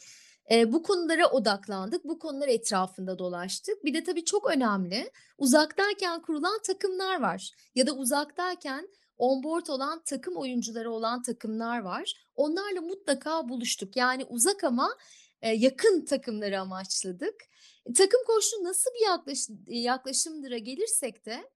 e, 0.51 0.73
bu 0.73 0.83
konulara 0.83 1.31
odaklandık. 1.31 2.05
Bu 2.05 2.19
konular 2.19 2.49
etrafında 2.49 3.19
dolaştık. 3.19 3.85
Bir 3.85 3.95
de 3.95 4.05
tabii 4.05 4.25
çok 4.25 4.51
önemli 4.51 5.11
uzaktayken 5.39 6.23
kurulan 6.23 6.59
takımlar 6.63 7.21
var 7.21 7.51
ya 7.75 7.87
da 7.87 7.93
uzaktayken 7.93 8.89
onboard 9.19 9.67
olan 9.67 10.03
takım 10.05 10.37
oyuncuları 10.37 10.91
olan 10.91 11.23
takımlar 11.23 11.79
var. 11.79 12.15
Onlarla 12.35 12.81
mutlaka 12.81 13.49
buluştuk. 13.49 13.97
Yani 13.97 14.25
uzak 14.25 14.65
ama 14.65 14.97
yakın 15.43 16.05
takımları 16.05 16.61
amaçladık. 16.61 17.35
E, 17.87 17.93
takım 17.93 18.21
koşu 18.27 18.65
nasıl 18.65 18.91
bir 18.91 19.07
yaklaşım, 19.07 19.65
yaklaşımdıra 19.67 20.59
gelirsek 20.59 21.27
de 21.27 21.51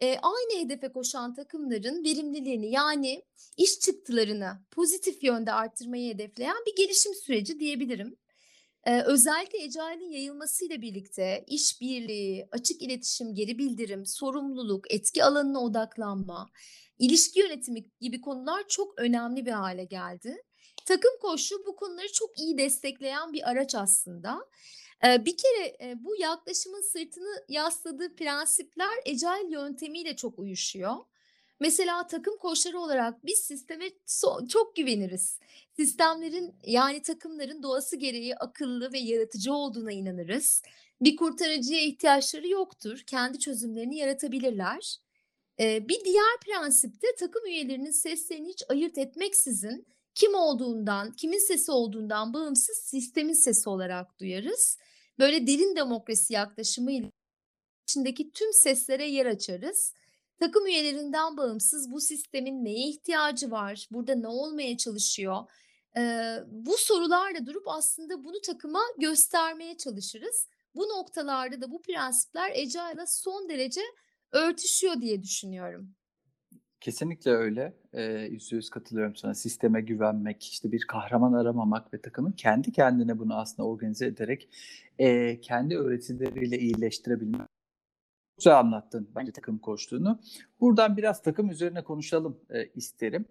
e, 0.00 0.18
aynı 0.22 0.64
hedefe 0.64 0.92
koşan 0.92 1.34
takımların 1.34 2.04
verimliliğini 2.04 2.70
yani 2.70 3.24
iş 3.56 3.80
çıktılarını 3.80 4.52
pozitif 4.70 5.24
yönde 5.24 5.52
arttırmayı 5.52 6.14
hedefleyen 6.14 6.56
bir 6.66 6.76
gelişim 6.76 7.14
süreci 7.14 7.60
diyebilirim. 7.60 8.16
Ee, 8.86 9.02
özellikle 9.02 9.58
Agile'in 9.82 10.10
yayılmasıyla 10.10 10.82
birlikte 10.82 11.44
işbirliği, 11.46 12.48
açık 12.52 12.82
iletişim, 12.82 13.34
geri 13.34 13.58
bildirim, 13.58 14.06
sorumluluk, 14.06 14.94
etki 14.94 15.24
alanına 15.24 15.60
odaklanma, 15.60 16.50
ilişki 16.98 17.40
yönetimi 17.40 17.84
gibi 18.00 18.20
konular 18.20 18.68
çok 18.68 19.00
önemli 19.00 19.46
bir 19.46 19.52
hale 19.52 19.84
geldi. 19.84 20.36
Takım 20.86 21.10
koşu 21.20 21.66
bu 21.66 21.76
konuları 21.76 22.12
çok 22.12 22.38
iyi 22.38 22.58
destekleyen 22.58 23.32
bir 23.32 23.50
araç 23.50 23.74
aslında. 23.74 24.48
Ee, 25.04 25.24
bir 25.24 25.36
kere 25.36 25.76
e, 25.80 26.04
bu 26.04 26.16
yaklaşımın 26.16 26.82
sırtını 26.92 27.44
yasladığı 27.48 28.16
prensipler 28.16 28.98
Agile 29.06 29.52
yöntemiyle 29.52 30.16
çok 30.16 30.38
uyuşuyor. 30.38 30.94
Mesela 31.62 32.06
takım 32.06 32.36
koçları 32.36 32.80
olarak 32.80 33.26
biz 33.26 33.38
sisteme 33.38 33.86
so- 34.06 34.48
çok 34.48 34.76
güveniriz. 34.76 35.38
Sistemlerin 35.76 36.54
yani 36.66 37.02
takımların 37.02 37.62
doğası 37.62 37.96
gereği 37.96 38.36
akıllı 38.36 38.92
ve 38.92 38.98
yaratıcı 38.98 39.52
olduğuna 39.54 39.92
inanırız. 39.92 40.62
Bir 41.00 41.16
kurtarıcıya 41.16 41.80
ihtiyaçları 41.80 42.48
yoktur. 42.48 43.02
Kendi 43.06 43.38
çözümlerini 43.38 43.96
yaratabilirler. 43.96 44.96
Ee, 45.60 45.88
bir 45.88 46.04
diğer 46.04 46.40
prensip 46.46 47.02
de 47.02 47.06
takım 47.18 47.46
üyelerinin 47.46 47.90
seslerini 47.90 48.48
hiç 48.48 48.62
ayırt 48.68 48.98
etmeksizin 48.98 49.86
kim 50.14 50.34
olduğundan, 50.34 51.12
kimin 51.12 51.46
sesi 51.46 51.72
olduğundan 51.72 52.34
bağımsız 52.34 52.76
sistemin 52.76 53.32
sesi 53.34 53.68
olarak 53.68 54.18
duyarız. 54.20 54.78
Böyle 55.18 55.46
derin 55.46 55.76
demokrasi 55.76 56.32
yaklaşımıyla 56.32 57.10
içindeki 57.88 58.32
tüm 58.32 58.52
seslere 58.52 59.06
yer 59.06 59.26
açarız. 59.26 59.92
Takım 60.42 60.66
üyelerinden 60.66 61.36
bağımsız 61.36 61.92
bu 61.92 62.00
sistemin 62.00 62.64
neye 62.64 62.88
ihtiyacı 62.88 63.50
var, 63.50 63.88
burada 63.90 64.14
ne 64.14 64.28
olmaya 64.28 64.76
çalışıyor? 64.76 65.36
Ee, 65.96 66.36
bu 66.46 66.76
sorularla 66.76 67.46
durup 67.46 67.68
aslında 67.68 68.24
bunu 68.24 68.40
takıma 68.46 68.80
göstermeye 68.98 69.76
çalışırız. 69.76 70.48
Bu 70.74 70.82
noktalarda 70.82 71.60
da 71.60 71.70
bu 71.70 71.82
prensipler 71.82 72.50
Agile'la 72.50 73.06
son 73.06 73.48
derece 73.48 73.80
örtüşüyor 74.32 75.00
diye 75.00 75.22
düşünüyorum. 75.22 75.88
Kesinlikle 76.80 77.30
öyle. 77.30 77.76
Yüzde 78.30 78.56
yüz 78.56 78.70
katılıyorum 78.70 79.16
sana. 79.16 79.34
Sisteme 79.34 79.80
güvenmek, 79.80 80.44
işte 80.44 80.72
bir 80.72 80.86
kahraman 80.88 81.32
aramamak 81.32 81.94
ve 81.94 82.00
takımın 82.00 82.32
kendi 82.32 82.72
kendine 82.72 83.18
bunu 83.18 83.34
aslında 83.34 83.68
organize 83.68 84.06
ederek 84.06 84.48
e, 84.98 85.40
kendi 85.40 85.78
öğretileriyle 85.78 86.58
iyileştirebilmek. 86.58 87.51
Güzel 88.38 88.58
anlattın 88.58 89.10
bence 89.16 89.32
takım 89.32 89.58
koştuğunu. 89.58 90.20
Buradan 90.60 90.96
biraz 90.96 91.22
takım 91.22 91.50
üzerine 91.50 91.84
konuşalım 91.84 92.40
e, 92.50 92.66
isterim. 92.66 93.24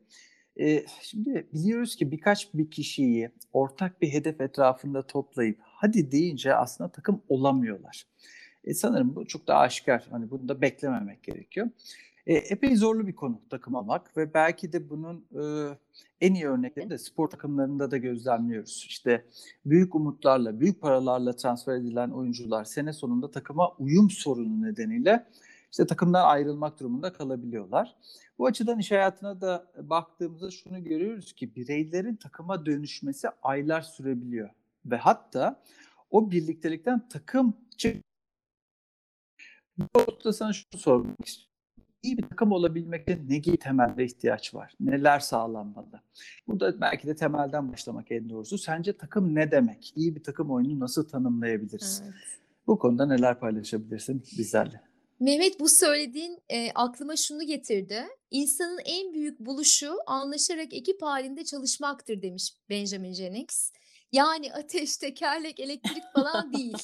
E, 0.60 0.86
şimdi 1.02 1.48
biliyoruz 1.54 1.96
ki 1.96 2.12
birkaç 2.12 2.54
bir 2.54 2.72
kişiyi 2.72 3.32
ortak 3.54 4.02
bir 4.02 4.14
hedef 4.14 4.42
etrafında 4.42 5.08
toplayıp 5.08 5.60
hadi 5.62 6.12
deyince 6.12 6.56
aslında 6.56 6.92
takım 6.92 7.22
olamıyorlar. 7.30 8.04
E, 8.64 8.74
sanırım 8.74 9.16
bu 9.16 9.28
çok 9.28 9.48
da 9.48 9.58
aşikar. 9.58 10.08
Hani 10.12 10.32
bunu 10.32 10.50
da 10.50 10.62
beklememek 10.62 11.24
gerekiyor. 11.24 11.70
E, 12.32 12.34
epey 12.34 12.76
zorlu 12.76 13.08
bir 13.08 13.16
konu 13.16 13.42
takım 13.50 13.76
olmak 13.76 14.18
ve 14.18 14.34
belki 14.34 14.74
de 14.74 14.90
bunun 14.90 15.26
e, 15.36 15.44
en 16.22 16.34
iyi 16.34 16.48
örneklerini 16.48 16.90
de 16.90 16.98
spor 16.98 17.30
takımlarında 17.30 17.92
da 17.92 17.98
gözlemliyoruz. 17.98 18.86
İşte 18.88 19.26
büyük 19.66 19.96
umutlarla, 19.96 20.60
büyük 20.60 20.82
paralarla 20.82 21.36
transfer 21.36 21.76
edilen 21.76 22.10
oyuncular 22.10 22.64
sene 22.64 22.94
sonunda 22.94 23.32
takıma 23.32 23.70
uyum 23.80 24.10
sorunu 24.10 24.62
nedeniyle 24.62 25.28
işte 25.72 25.88
takımdan 25.88 26.26
ayrılmak 26.26 26.80
durumunda 26.80 27.14
kalabiliyorlar. 27.14 27.96
Bu 28.38 28.46
açıdan 28.46 28.80
iş 28.80 28.92
hayatına 28.92 29.42
da 29.42 29.72
baktığımızda 29.82 30.52
şunu 30.52 30.84
görüyoruz 30.84 31.34
ki 31.34 31.56
bireylerin 31.56 32.16
takıma 32.16 32.66
dönüşmesi 32.66 33.28
aylar 33.44 33.82
sürebiliyor 33.82 34.50
ve 34.86 34.98
hatta 34.98 35.64
o 36.12 36.32
birliktelikten 36.32 37.10
takım 37.10 37.58
çık. 37.78 38.04
Bu 39.78 40.34
sana 40.34 40.54
şunu 40.54 40.82
sormak 40.82 41.28
istiyorum 41.28 41.51
iyi 42.04 42.18
bir 42.18 42.24
takım 42.24 42.52
olabilmekte 42.52 43.20
ne 43.30 43.38
gibi 43.38 43.58
temelde 43.58 44.06
ihtiyaç 44.06 44.54
var? 44.54 44.74
Neler 44.80 45.20
sağlanmalı? 45.20 46.02
Burada 46.48 46.82
belki 46.82 47.08
de 47.08 47.16
temelden 47.16 47.72
başlamak 47.72 48.12
en 48.12 48.30
doğrusu. 48.30 48.58
Sence 48.58 48.98
takım 48.98 49.36
ne 49.36 49.52
demek? 49.52 49.94
İyi 49.96 50.16
bir 50.16 50.24
takım 50.24 50.52
oyunu 50.52 50.80
nasıl 50.80 51.08
tanımlayabiliriz? 51.08 52.02
Evet. 52.06 52.14
Bu 52.68 52.80
konuda 52.80 53.06
neler 53.06 53.40
paylaşabilirsin 53.40 54.24
bizlerle? 54.38 54.82
Mehmet 55.20 55.60
bu 55.60 55.70
söylediğin 55.70 56.40
e, 56.50 56.72
aklıma 56.72 57.16
şunu 57.16 57.44
getirdi. 57.44 58.04
İnsanın 58.32 58.80
en 58.86 59.14
büyük 59.14 59.40
buluşu 59.40 59.92
anlaşarak 60.08 60.74
ekip 60.74 61.02
halinde 61.02 61.46
çalışmaktır 61.46 62.22
demiş 62.22 62.54
Benjamin 62.70 63.14
Jennings. 63.14 63.72
Yani 64.12 64.54
ateş, 64.54 64.98
tekerlek, 64.98 65.60
elektrik 65.60 66.04
falan 66.16 66.54
değil. 66.58 66.78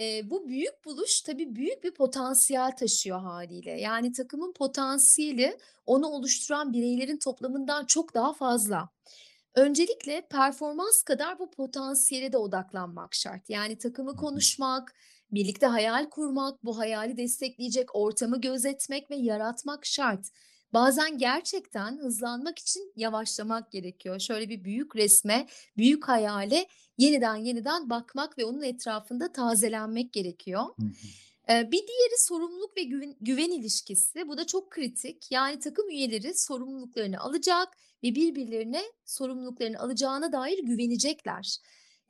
E, 0.00 0.30
bu 0.30 0.48
büyük 0.48 0.84
buluş 0.84 1.20
tabii 1.20 1.54
büyük 1.54 1.84
bir 1.84 1.94
potansiyel 1.94 2.76
taşıyor 2.76 3.20
haliyle. 3.20 3.70
Yani 3.80 4.12
takımın 4.12 4.52
potansiyeli 4.52 5.58
onu 5.86 6.06
oluşturan 6.06 6.72
bireylerin 6.72 7.18
toplamından 7.18 7.84
çok 7.86 8.14
daha 8.14 8.32
fazla. 8.32 8.88
Öncelikle 9.54 10.26
performans 10.30 11.02
kadar 11.02 11.38
bu 11.38 11.50
potansiyele 11.50 12.32
de 12.32 12.36
odaklanmak 12.38 13.14
şart. 13.14 13.50
Yani 13.50 13.78
takımı 13.78 14.16
konuşmak, 14.16 14.94
birlikte 15.32 15.66
hayal 15.66 16.10
kurmak, 16.10 16.64
bu 16.64 16.78
hayali 16.78 17.16
destekleyecek 17.16 17.94
ortamı 17.96 18.40
gözetmek 18.40 19.10
ve 19.10 19.16
yaratmak 19.16 19.86
şart. 19.86 20.26
Bazen 20.74 21.18
gerçekten 21.18 21.98
hızlanmak 21.98 22.58
için 22.58 22.92
yavaşlamak 22.96 23.72
gerekiyor. 23.72 24.18
Şöyle 24.20 24.48
bir 24.48 24.64
büyük 24.64 24.96
resme, 24.96 25.46
büyük 25.76 26.08
hayale 26.08 26.66
yeniden 26.98 27.36
yeniden 27.36 27.90
bakmak 27.90 28.38
ve 28.38 28.44
onun 28.44 28.62
etrafında 28.62 29.32
tazelenmek 29.32 30.12
gerekiyor. 30.12 30.62
Hı 30.62 30.82
hı. 30.82 31.72
Bir 31.72 31.78
diğeri 31.78 32.18
sorumluluk 32.18 32.76
ve 32.76 32.82
güven, 32.82 33.16
güven 33.20 33.50
ilişkisi. 33.50 34.28
Bu 34.28 34.38
da 34.38 34.46
çok 34.46 34.70
kritik. 34.70 35.32
Yani 35.32 35.58
takım 35.58 35.90
üyeleri 35.90 36.34
sorumluluklarını 36.34 37.20
alacak 37.20 37.68
ve 38.02 38.14
birbirlerine 38.14 38.82
sorumluluklarını 39.04 39.78
alacağına 39.80 40.32
dair 40.32 40.58
güvenecekler. 40.58 41.58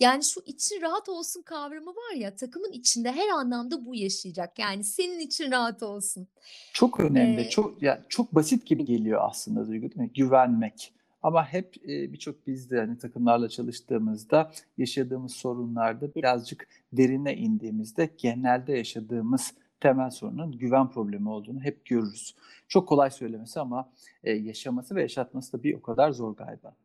Yani 0.00 0.24
şu 0.24 0.40
için 0.46 0.80
rahat 0.80 1.08
olsun 1.08 1.42
kavramı 1.42 1.90
var 1.90 2.14
ya 2.16 2.36
takımın 2.36 2.72
içinde 2.72 3.12
her 3.12 3.28
anlamda 3.28 3.86
bu 3.86 3.94
yaşayacak. 3.94 4.58
Yani 4.58 4.84
senin 4.84 5.18
için 5.18 5.50
rahat 5.50 5.82
olsun. 5.82 6.28
Çok 6.72 7.00
önemli. 7.00 7.40
Ee, 7.40 7.48
çok 7.48 7.82
ya 7.82 8.02
çok 8.08 8.34
basit 8.34 8.66
gibi 8.66 8.84
geliyor 8.84 9.20
aslında 9.22 9.68
Duygu 9.68 9.82
değil 9.82 9.96
mi? 9.96 10.10
Güvenmek. 10.14 10.92
Ama 11.22 11.52
hep 11.52 11.76
e, 11.88 12.12
birçok 12.12 12.46
biz 12.46 12.70
de 12.70 12.78
hani 12.78 12.98
takımlarla 12.98 13.48
çalıştığımızda 13.48 14.52
yaşadığımız 14.78 15.32
sorunlarda 15.32 16.14
birazcık 16.14 16.68
derine 16.92 17.36
indiğimizde 17.36 18.10
genelde 18.18 18.72
yaşadığımız 18.72 19.54
temel 19.80 20.10
sorunun 20.10 20.52
güven 20.52 20.90
problemi 20.90 21.28
olduğunu 21.28 21.60
hep 21.60 21.84
görürüz. 21.84 22.34
Çok 22.68 22.88
kolay 22.88 23.10
söylemesi 23.10 23.60
ama 23.60 23.90
e, 24.24 24.32
yaşaması 24.32 24.94
ve 24.94 25.02
yaşatması 25.02 25.52
da 25.52 25.62
bir 25.62 25.74
o 25.74 25.82
kadar 25.82 26.10
zor 26.10 26.36
galiba. 26.36 26.76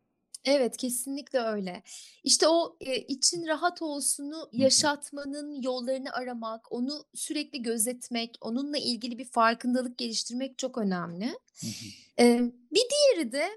Evet, 0.49 0.77
kesinlikle 0.77 1.39
öyle. 1.39 1.83
İşte 2.23 2.47
o, 2.47 2.77
eee, 2.79 3.05
için 3.07 3.47
rahat 3.47 3.81
olsunu 3.81 4.35
Hı 4.35 4.41
hı. 4.41 4.61
yaşatmanın 4.61 5.61
yollarını 5.61 6.11
aramak, 6.11 6.71
onu 6.71 7.05
sürekli 7.15 7.61
gözetmek, 7.61 8.37
onunla 8.41 8.77
ilgili 8.77 9.17
bir 9.17 9.25
farkındalık 9.25 9.97
geliştirmek 9.97 10.57
çok 10.57 10.77
önemli. 10.77 11.25
Hı 11.25 11.67
hı. 11.67 11.71
Emm, 12.17 12.51
bir 12.71 12.83
diğeri 12.89 13.31
de 13.31 13.49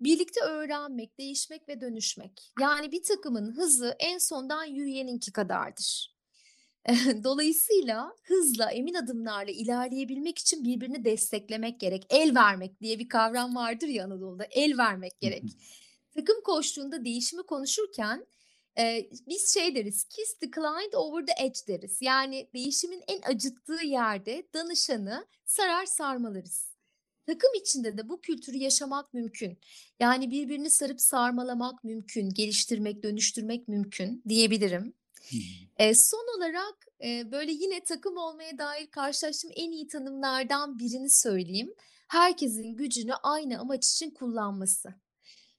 birlikte 0.00 0.40
öğrenmek, 0.40 1.18
değişmek 1.18 1.68
ve 1.68 1.80
dönüşmek. 1.80 2.52
Yani 2.60 2.92
bir 2.92 3.02
takımın 3.02 3.56
hızı 3.56 3.96
en 3.98 4.18
sondan 4.18 4.64
yürüyeninki 4.64 5.32
kadardır. 5.32 6.12
Dolayısıyla 7.24 8.12
hızla, 8.22 8.70
emin 8.70 8.94
adımlarla 8.94 9.50
ilerleyebilmek 9.52 10.38
için 10.38 10.64
birbirini 10.64 11.04
desteklemek 11.04 11.80
gerek. 11.80 12.06
El 12.10 12.34
vermek 12.34 12.80
diye 12.80 12.98
bir 12.98 13.08
kavram 13.08 13.56
vardır 13.56 13.88
ya 13.88 14.04
Anadolu'da, 14.04 14.44
el 14.50 14.78
vermek 14.78 15.12
Hı 15.12 15.16
gerek. 15.20 15.44
Takım 16.16 16.42
koçluğunda 16.44 17.04
değişimi 17.04 17.42
konuşurken, 17.42 18.26
eee, 18.78 19.10
biz 19.28 19.54
şey 19.54 19.74
deriz, 19.74 20.04
"Kiss 20.04 20.34
the 20.34 20.50
client 20.50 20.94
over 20.94 21.26
the 21.26 21.44
edge" 21.44 21.58
deriz. 21.68 22.02
Yani 22.02 22.48
değişimin 22.54 23.02
en 23.08 23.22
acıttığı 23.22 23.84
yerde 23.84 24.46
danışanı 24.54 25.26
sarar 25.44 25.86
sarmalarız. 25.86 26.72
Takım 27.26 27.50
içinde 27.60 27.98
de 27.98 28.08
bu 28.08 28.20
kültürü 28.20 28.56
yaşamak 28.56 29.14
mümkün. 29.14 29.58
Yani 30.00 30.30
birbirini 30.30 30.70
sarıp 30.70 31.00
sarmalamak 31.00 31.84
mümkün, 31.84 32.30
geliştirmek, 32.30 33.02
dönüştürmek 33.02 33.68
mümkün 33.68 34.22
diyebilirim. 34.28 34.94
Eee, 35.80 35.94
son 35.94 36.36
olarak, 36.38 36.86
eee, 37.00 37.28
böyle 37.32 37.52
yine 37.52 37.84
takım 37.84 38.16
olmaya 38.16 38.58
dair 38.58 38.86
karşılaştığım 38.86 39.50
en 39.56 39.70
iyi 39.70 39.88
tanımlardan 39.88 40.78
birini 40.78 41.10
söyleyeyim. 41.10 41.74
Herkesin 42.08 42.76
gücünü 42.76 43.14
aynı 43.14 43.60
amaç 43.60 43.88
için 43.92 44.10
kullanması. 44.10 44.94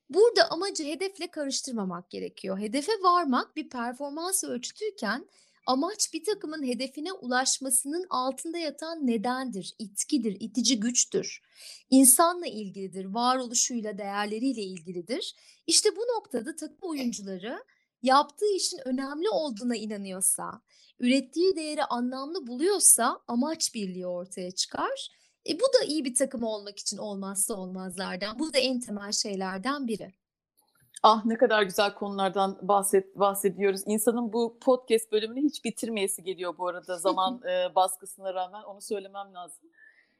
Burada 0.09 0.51
amacı 0.51 0.83
hedefle 0.83 1.31
karıştırmamak 1.31 2.09
gerekiyor. 2.09 2.59
Hedefe 2.59 2.91
varmak 2.91 3.55
bir 3.55 3.69
performans 3.69 4.43
ölçütüyken 4.43 5.27
amaç 5.65 6.13
bir 6.13 6.23
takımın 6.23 6.67
hedefine 6.67 7.13
ulaşmasının 7.13 8.05
altında 8.09 8.57
yatan 8.57 9.07
nedendir, 9.07 9.75
itkidir, 9.79 10.37
itici 10.39 10.79
güçtür. 10.79 11.41
İnsanla 11.89 12.47
ilgilidir, 12.47 13.05
varoluşuyla, 13.05 13.97
değerleriyle 13.97 14.61
ilgilidir. 14.61 15.35
İşte 15.67 15.89
bu 15.95 16.01
noktada 16.01 16.55
takım 16.55 16.77
oyuncuları 16.81 17.63
yaptığı 18.03 18.55
işin 18.55 18.79
önemli 18.85 19.29
olduğuna 19.29 19.75
inanıyorsa, 19.75 20.61
ürettiği 20.99 21.55
değeri 21.55 21.83
anlamlı 21.83 22.47
buluyorsa 22.47 23.19
amaç 23.27 23.73
birliği 23.73 24.07
ortaya 24.07 24.51
çıkar. 24.51 25.09
E, 25.49 25.59
bu 25.59 25.63
da 25.63 25.85
iyi 25.87 26.05
bir 26.05 26.15
takım 26.15 26.43
olmak 26.43 26.79
için 26.79 26.97
olmazsa 26.97 27.53
olmazlardan. 27.53 28.39
Bu 28.39 28.53
da 28.53 28.57
en 28.57 28.79
temel 28.79 29.11
şeylerden 29.11 29.87
biri. 29.87 30.13
Ah, 31.03 31.25
ne 31.25 31.37
kadar 31.37 31.63
güzel 31.63 31.93
konulardan 31.93 32.57
bahset 32.61 33.19
bahsediyoruz. 33.19 33.81
İnsanın 33.85 34.33
bu 34.33 34.57
podcast 34.61 35.11
bölümünü 35.11 35.41
hiç 35.41 35.65
bitirmeyesi 35.65 36.23
geliyor 36.23 36.57
bu 36.57 36.67
arada 36.67 36.97
zaman, 36.97 37.41
eee, 37.45 37.71
baskısına 37.75 38.33
rağmen 38.33 38.63
onu 38.63 38.81
söylemem 38.81 39.33
lazım. 39.33 39.69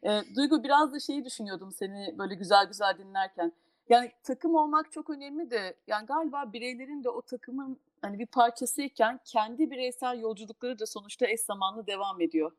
Eee, 0.03 0.23
Duygu 0.35 0.63
biraz 0.63 0.93
da 0.93 0.99
şeyi 0.99 1.25
düşünüyordum 1.25 1.71
seni 1.71 2.15
böyle 2.17 2.35
güzel 2.35 2.65
güzel 2.65 2.97
dinlerken. 2.97 3.51
Yani 3.89 4.11
takım 4.23 4.55
olmak 4.55 4.91
çok 4.91 5.09
önemli 5.09 5.51
de 5.51 5.75
yani 5.87 6.05
galiba 6.05 6.53
bireylerin 6.53 7.03
de 7.03 7.09
o 7.09 7.21
takımın 7.21 7.79
hani 8.01 8.19
bir 8.19 8.25
parçasıyken 8.25 9.19
kendi 9.25 9.71
bireysel 9.71 10.19
yolculukları 10.19 10.79
da 10.79 10.85
sonuçta 10.85 11.27
eş 11.27 11.41
zamanlı 11.41 11.87
devam 11.87 12.21
ediyor. 12.21 12.51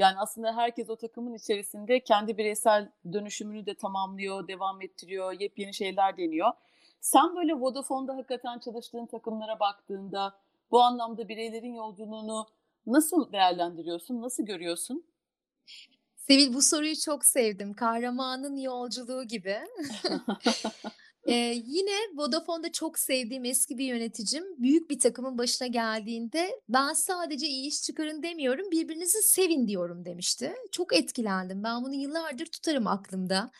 Yani 0.00 0.18
aslında 0.18 0.56
herkes 0.56 0.90
o 0.90 0.96
takımın 0.96 1.34
içerisinde 1.34 2.00
kendi 2.00 2.38
bireysel 2.38 2.88
dönüşümünü 3.12 3.66
de 3.66 3.74
tamamlıyor, 3.74 4.48
devam 4.48 4.82
ettiriyor, 4.82 5.40
yepyeni 5.40 5.74
şeyler 5.74 6.16
deniyor. 6.16 6.52
Sen 7.00 7.36
böyle 7.36 7.54
Vodafone'da 7.54 8.16
hakikaten 8.16 8.58
çalıştığın 8.58 9.06
takımlara 9.06 9.60
baktığında 9.60 10.34
bu 10.70 10.82
anlamda 10.82 11.28
bireylerin 11.28 11.74
yolculuğunu 11.74 12.46
nasıl 12.86 13.32
değerlendiriyorsun, 13.32 14.22
nasıl 14.22 14.42
görüyorsun? 14.42 15.04
Sevil 16.16 16.54
bu 16.54 16.62
soruyu 16.62 16.96
çok 16.96 17.24
sevdim. 17.24 17.74
Kahramanın 17.74 18.56
yolculuğu 18.56 19.24
gibi. 19.24 19.56
Eee, 21.26 21.62
yine 21.66 21.96
Vodafone'da 22.14 22.72
çok 22.72 22.98
sevdiğim 22.98 23.44
eski 23.44 23.78
bir 23.78 23.84
yöneticim 23.84 24.44
büyük 24.58 24.90
bir 24.90 24.98
takımın 24.98 25.38
başına 25.38 25.68
geldiğinde 25.68 26.60
ben 26.68 26.92
sadece 26.92 27.46
iyi 27.46 27.68
iş 27.68 27.82
çıkarın 27.82 28.22
demiyorum, 28.22 28.70
birbirinizi 28.70 29.22
sevin 29.22 29.68
diyorum 29.68 30.04
demişti. 30.04 30.54
Çok 30.72 30.94
etkilendim. 30.94 31.64
Ben 31.64 31.84
bunu 31.84 31.94
yıllardır 31.94 32.46
tutarım 32.46 32.86
aklımda. 32.86 33.50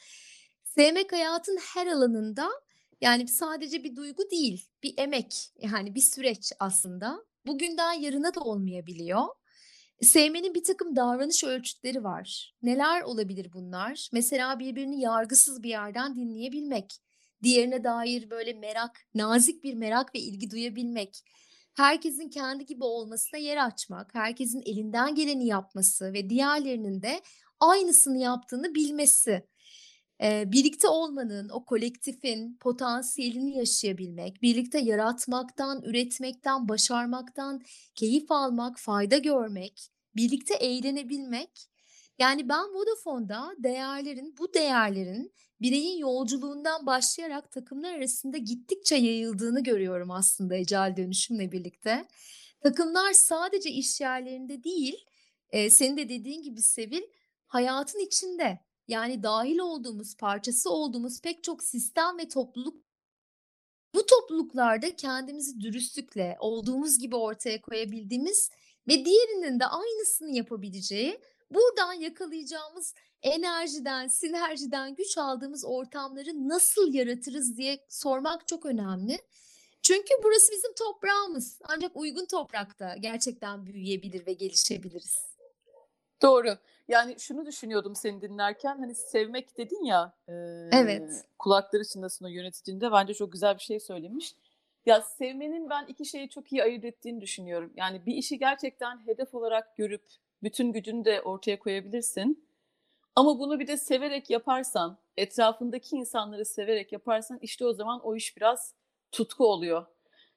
Sevmek 0.64 1.12
hayatın 1.12 1.59
her 1.75 1.87
alanında 1.87 2.49
yani 3.01 3.29
sadece 3.29 3.85
bir 3.85 3.96
duygu 3.96 4.31
değil, 4.31 4.68
bir 4.83 4.94
emek, 4.99 5.51
yani 5.62 5.94
bir 5.94 6.01
süreç 6.01 6.53
aslında. 6.61 7.25
Bugünden 7.46 7.92
yarına 7.92 8.35
da 8.35 8.40
olmayabiliyor. 8.40 9.25
Sevmenin 10.03 10.55
bir 10.55 10.64
takım 10.64 10.96
davranış 10.96 11.44
ölçütleri 11.44 12.05
var. 12.05 12.55
Neler 12.62 13.03
olabilir 13.03 13.53
bunlar? 13.53 14.09
Mesela 14.12 14.59
birbirini 14.59 15.01
yargısız 15.01 15.62
bir 15.62 15.68
yerden 15.68 16.16
dinleyebilmek, 16.16 17.01
diğerine 17.42 17.85
dair 17.85 18.31
böyle 18.31 18.53
merak, 18.53 19.00
nazik 19.14 19.64
bir 19.64 19.74
merak 19.74 20.14
ve 20.14 20.18
ilgi 20.18 20.50
duyabilmek, 20.50 21.24
herkesin 21.76 22.29
kendi 22.29 22.66
gibi 22.66 22.85
olmasına 22.85 23.40
yer 23.40 23.66
açmak, 23.66 24.14
herkesin 24.14 24.62
elinden 24.66 25.14
geleni 25.14 25.46
yapması 25.46 26.12
ve 26.12 26.31
diğerlerinin 26.31 27.03
de 27.03 27.20
aynısını 27.61 28.18
yaptığını 28.18 28.74
bilmesi. 28.74 29.46
Eee, 30.22 30.44
birlikte 30.46 30.88
olmanın, 30.88 31.48
o 31.48 31.64
kolektifin 31.64 32.57
potansiyelini 32.61 33.57
yaşayabilmek, 33.57 34.42
birlikte 34.42 34.79
yaratmaktan, 34.79 35.83
üretmekten, 35.83 36.68
başarmaktan 36.68 37.61
keyif 37.94 38.31
almak, 38.31 38.79
fayda 38.79 39.18
görmek, 39.18 39.88
birlikte 40.16 40.55
eğlenebilmek. 40.55 41.50
Yani 42.18 42.48
ben 42.48 42.64
Vodafone'da 42.74 43.53
değerlerin, 43.59 44.35
bu 44.38 44.55
değerlerin 44.55 45.33
bireyin 45.62 45.99
yolculuğundan 45.99 46.87
başlayarak 46.87 47.53
takımlar 47.53 47.94
arasında 47.94 48.37
gittikçe 48.38 48.96
yayıldığını 48.96 49.62
görüyorum 49.62 50.11
aslında 50.11 50.57
ecel 50.57 50.94
dönüşümle 50.96 51.53
birlikte. 51.53 52.09
Takımlar 52.61 53.12
sadece 53.12 53.70
iş 53.70 54.01
yerlerinde 54.01 54.64
değil, 54.64 55.07
eee, 55.53 55.70
senin 55.70 55.96
de 55.96 56.09
dediğin 56.09 56.42
gibi 56.42 56.62
Sevil, 56.62 57.03
hayatın 57.46 57.99
içinde. 57.99 58.61
Yani 58.88 59.23
dahil 59.23 59.59
olduğumuz, 59.59 60.16
parçası 60.16 60.70
olduğumuz 60.70 61.20
pek 61.20 61.44
çok 61.44 61.62
sistem 61.64 62.18
ve 62.18 62.29
topluluk 62.29 62.85
bu 63.94 64.07
topluluklarda 64.07 64.96
kendimizi 64.96 65.61
dürüstlükle, 65.61 66.37
olduğumuz 66.40 66.99
gibi 66.99 67.16
ortaya 67.16 67.61
koyabildiğimiz 67.61 68.51
ve 68.88 69.05
diğerinin 69.05 69.61
de 69.61 69.66
aynısını 69.66 70.37
yapabileceği, 70.37 71.20
buradan 71.51 71.92
yakalayacağımız 71.92 72.94
enerjiden, 73.22 74.09
sinerjiden 74.09 74.94
güç 74.94 75.18
aldığımız 75.18 75.64
ortamları 75.64 76.48
nasıl 76.48 76.94
yaratırız 76.94 77.56
diye 77.56 77.78
sormak 77.88 78.46
çok 78.48 78.66
önemli. 78.66 79.18
Çünkü 79.83 80.14
burası 80.24 80.52
bizim 80.52 80.74
toprağımız. 80.74 81.61
Ancak 81.64 81.96
uygun 81.96 82.26
toprakta 82.26 82.96
gerçekten 82.96 83.66
büyüyebilir 83.66 84.26
ve 84.26 84.33
gelişebiliriz. 84.33 85.30
Doğru. 86.22 86.56
Yani 86.88 87.14
şunu 87.18 87.46
düşünüyordum 87.46 87.96
seni 87.96 88.22
dinlerken 88.22 88.78
hani 88.78 88.94
sevmek 88.94 89.56
dedin 89.59 89.85
ya 89.85 90.12
eee, 90.28 90.70
Evet. 90.72 91.24
kulakları 91.38 91.85
çınlasın 91.85 92.24
o 92.24 92.28
yöneticin 92.28 92.80
de 92.80 92.92
bence 92.92 93.14
çok 93.14 93.33
güzel 93.33 93.54
bir 93.54 93.62
şey 93.62 93.80
söylemiş. 93.80 94.35
Ya 94.87 95.00
sevmenin 95.00 95.70
ben 95.70 95.87
iki 95.87 96.04
şeyi 96.04 96.28
çok 96.28 96.52
iyi 96.52 96.62
ayırt 96.62 96.85
ettiğini 96.85 97.20
düşünüyorum. 97.20 97.72
Yani 97.76 98.06
bir 98.06 98.14
işi 98.14 98.38
gerçekten 98.38 99.06
hedef 99.06 99.35
olarak 99.35 99.76
görüp 99.76 100.02
bütün 100.42 100.72
gücünü 100.72 101.04
de 101.04 101.22
ortaya 101.22 101.59
koyabilirsin. 101.59 102.44
Ama 103.20 103.38
bunu 103.38 103.61
bir 103.61 103.66
de 103.66 103.76
severek 103.76 104.30
yaparsan, 104.30 104.98
etrafındaki 105.16 105.96
insanları 105.96 106.44
severek 106.44 106.92
yaparsan 106.92 107.38
işte 107.42 107.64
o 107.64 107.72
zaman 107.72 108.00
o 108.00 108.16
iş 108.16 108.37
biraz 108.37 108.74
tutku 109.12 109.46
oluyor. 109.46 109.87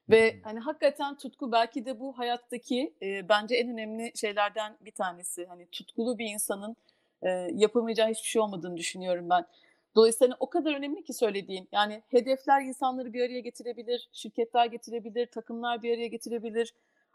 Ve 0.10 0.40
hani 0.44 0.60
hakikaten 0.60 1.18
tutku 1.18 1.52
belki 1.52 1.86
de 1.86 2.00
bu 2.00 2.18
hayattaki 2.18 2.94
e, 3.02 3.30
bence 3.30 3.56
en 3.56 3.70
önemli 3.70 4.12
şeylerden 4.16 4.78
bir 4.82 4.92
tanesi. 4.92 5.46
Hani 5.46 5.68
tutkulu 5.72 6.18
bir 6.18 6.26
insanın 6.26 6.76
e, 7.22 7.30
yapamayacağı 7.54 8.10
hiçbir 8.10 8.28
şey 8.28 8.42
olmadığını 8.42 8.78
düşünüyorum 8.78 9.30
ben. 9.30 9.46
Dolayısıyla 9.96 10.38
o 10.40 10.50
kadar 10.50 10.76
önemli 10.76 11.04
ki 11.04 11.14
söylediğin. 11.14 11.68
Yani 11.72 12.02
hedefler 12.10 12.62
insanları 12.62 13.14
bir 13.14 13.22
araya 13.22 13.40
getirebilir, 13.40 14.10
şirketler 14.14 14.66
getirebilir, 14.66 15.26
takımlar 15.26 15.84
bir 15.84 15.94
araya 15.94 16.08
getirebilir. 16.08 16.74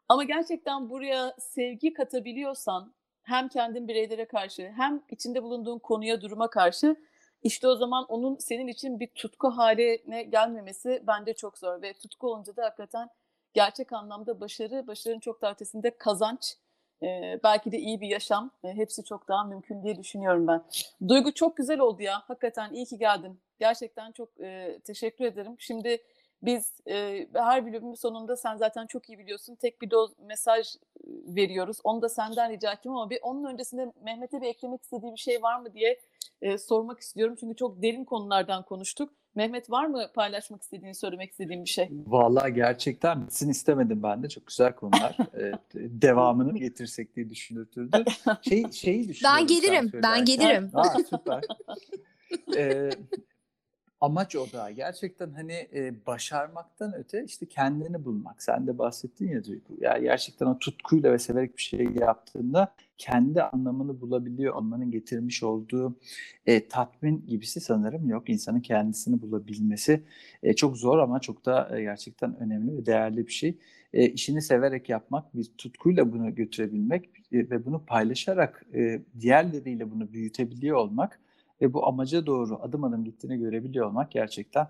Ama 0.09 0.25
gerçekten 0.25 0.91
buraya 0.91 1.35
sevgi 1.39 1.93
katabiliyorsan 1.93 2.93
hem 3.29 3.49
kendin 3.49 3.89
bireylere 3.89 4.25
karşı 4.25 4.73
hem 4.77 5.03
içinde 5.11 5.43
bulunduğun 5.43 5.79
konuya, 5.79 6.21
duruma 6.21 6.51
karşı 6.51 6.97
İşte 7.43 7.69
o 7.69 7.77
zaman 7.77 8.05
onun 8.09 8.37
senin 8.37 8.67
için 8.67 9.01
bir 9.01 9.07
tutku 9.07 9.49
haline 9.49 10.23
gelmemesi 10.23 11.03
bence 11.07 11.35
çok 11.35 11.59
zor 11.59 11.83
ve 11.83 11.93
tutku 11.93 12.29
olunca 12.33 12.57
da 12.57 12.65
hakikaten 12.65 13.09
gerçek 13.55 13.93
anlamda 13.93 14.41
başarı, 14.41 14.87
başarının 14.87 15.21
çok 15.21 15.43
da 15.43 15.53
ötesinde 15.53 15.91
kazanç, 15.99 16.57
e, 17.03 17.41
belki 17.45 17.73
de 17.73 17.79
iyi 17.79 18.01
bir 18.01 18.09
yaşam, 18.09 18.51
e, 18.65 18.69
hepsi 18.69 19.05
çok 19.05 19.29
daha 19.29 19.45
mümkün 19.45 19.83
diye 19.83 19.99
düşünüyorum 19.99 20.47
ben. 20.47 20.63
Duygu 21.09 21.35
çok 21.35 21.57
güzel 21.57 21.79
oldu 21.79 22.03
ya, 22.03 22.21
hakikaten 22.27 22.73
iyi 22.73 22.87
ki 22.87 22.99
geldin. 22.99 23.41
Gerçekten 23.61 24.13
çok 24.13 24.41
e, 24.41 24.79
teşekkür 24.85 25.25
ederim. 25.25 25.57
Şimdi 25.59 25.99
biz 26.43 26.73
e, 26.89 27.27
her 27.35 27.67
bölümün 27.67 27.95
sonunda 27.95 28.37
sen 28.37 28.57
zaten 28.57 28.87
çok 28.87 29.09
iyi 29.09 29.19
biliyorsun 29.19 29.55
tek 29.55 29.83
bir 29.83 29.91
doz 29.91 30.11
mesaj 30.19 30.67
veriyoruz. 31.07 31.79
Onu 31.85 32.03
da 32.03 32.09
senden 32.09 32.51
rica 32.53 32.73
ettim 32.73 32.93
ama 32.93 33.11
bir 33.11 33.19
onun 33.23 33.45
öncesinde 33.45 33.93
Mehmet'e 34.03 34.41
bir 34.41 34.47
eklemek 34.47 34.83
istediği 34.83 35.13
bir 35.13 35.19
şey 35.19 35.43
var 35.43 35.61
mı 35.61 35.75
diye 35.75 36.01
e, 36.43 36.59
sormak 36.59 37.01
istiyorum. 37.01 37.37
Çünkü 37.41 37.57
çok 37.57 37.83
derin 37.83 38.05
konulardan 38.05 38.63
konuştuk. 38.63 39.13
Mehmet 39.35 39.71
var 39.71 39.87
mı 39.87 40.07
paylaşmak 40.15 40.63
istediğin, 40.63 40.93
söylemek 40.93 41.31
istediğin 41.31 41.65
bir 41.65 41.69
şey? 41.69 41.91
Vallahi 42.07 42.55
gerçekten 42.55 43.27
bitsin 43.27 43.51
istemedim 43.51 44.03
ben 44.03 44.23
de. 44.23 44.29
Çok 44.29 44.47
güzel 44.47 44.73
konular. 44.73 45.17
Ee, 45.39 45.53
devamını 45.75 46.59
getirsek 46.59 47.17
diye 47.17 47.31
düşündürdü. 47.31 48.05
Şey, 48.43 48.71
şeyi 48.73 49.09
düşünüyorum 49.09 49.39
sen 49.39 49.47
gelirim, 49.47 49.91
ben 50.03 50.25
gelirim. 50.25 50.71
Aa, 50.75 50.99
süper. 51.11 51.45
Ee, 52.57 52.91
amaç 54.01 54.37
o 54.37 54.53
da. 54.53 54.71
Gerçekten 54.71 55.31
hani 55.31 55.69
e, 55.75 56.07
başarmaktan 56.07 56.95
öte 56.95 57.25
işte 57.25 57.47
kendini 57.47 58.05
bulmak. 58.05 58.43
Sen 58.43 58.67
de 58.67 58.79
bahsettin 58.79 59.29
ya 59.29 59.45
Duygu. 59.45 59.77
Ya 59.81 59.99
gerçekten 59.99 60.47
o 60.47 60.59
tutkuyla 60.59 61.13
ve 61.13 61.19
severek 61.19 61.57
bir 61.57 61.63
şey 61.63 61.89
yaptığında 62.01 62.75
kendi 62.99 63.43
anlamını 63.43 64.01
bulabiliyor 64.01 64.55
olmanın 64.55 64.91
getirmiş 64.91 65.43
olduğu 65.43 65.97
e, 66.47 66.69
tatmin 66.69 67.27
gibisi 67.27 67.61
sanırım 67.61 68.09
yok. 68.09 68.29
İnsanın 68.29 68.61
kendisini 68.61 69.23
bulabilmesi 69.23 70.03
e, 70.43 70.53
çok 70.55 70.77
zor 70.77 70.99
ama 70.99 71.21
çok 71.21 71.47
da 71.47 71.79
e, 71.79 71.83
gerçekten 71.83 72.37
önemli 72.41 72.77
ve 72.77 72.87
değerli 72.87 73.27
bir 73.27 73.33
şey. 73.33 73.59
E, 73.93 74.09
işini 74.09 74.43
severek 74.43 74.89
yapmak, 74.89 75.37
bir 75.37 75.45
tutkuyla 75.59 76.13
bunu 76.13 76.35
götürebilmek 76.35 77.11
e, 77.33 77.51
ve 77.51 77.67
bunu 77.67 77.85
paylaşarak 77.87 78.67
e, 78.75 79.03
diğerleriyle 79.21 79.91
bunu 79.91 80.13
büyütebiliyor 80.13 80.77
olmak 80.77 81.21
ve 81.61 81.73
bu 81.73 81.87
amaca 81.87 82.27
doğru 82.27 82.63
adım 82.63 82.85
adım 82.85 83.05
gittiğini 83.05 83.39
görebiliyor 83.39 83.87
olmak 83.87 84.11
gerçekten 84.11 84.69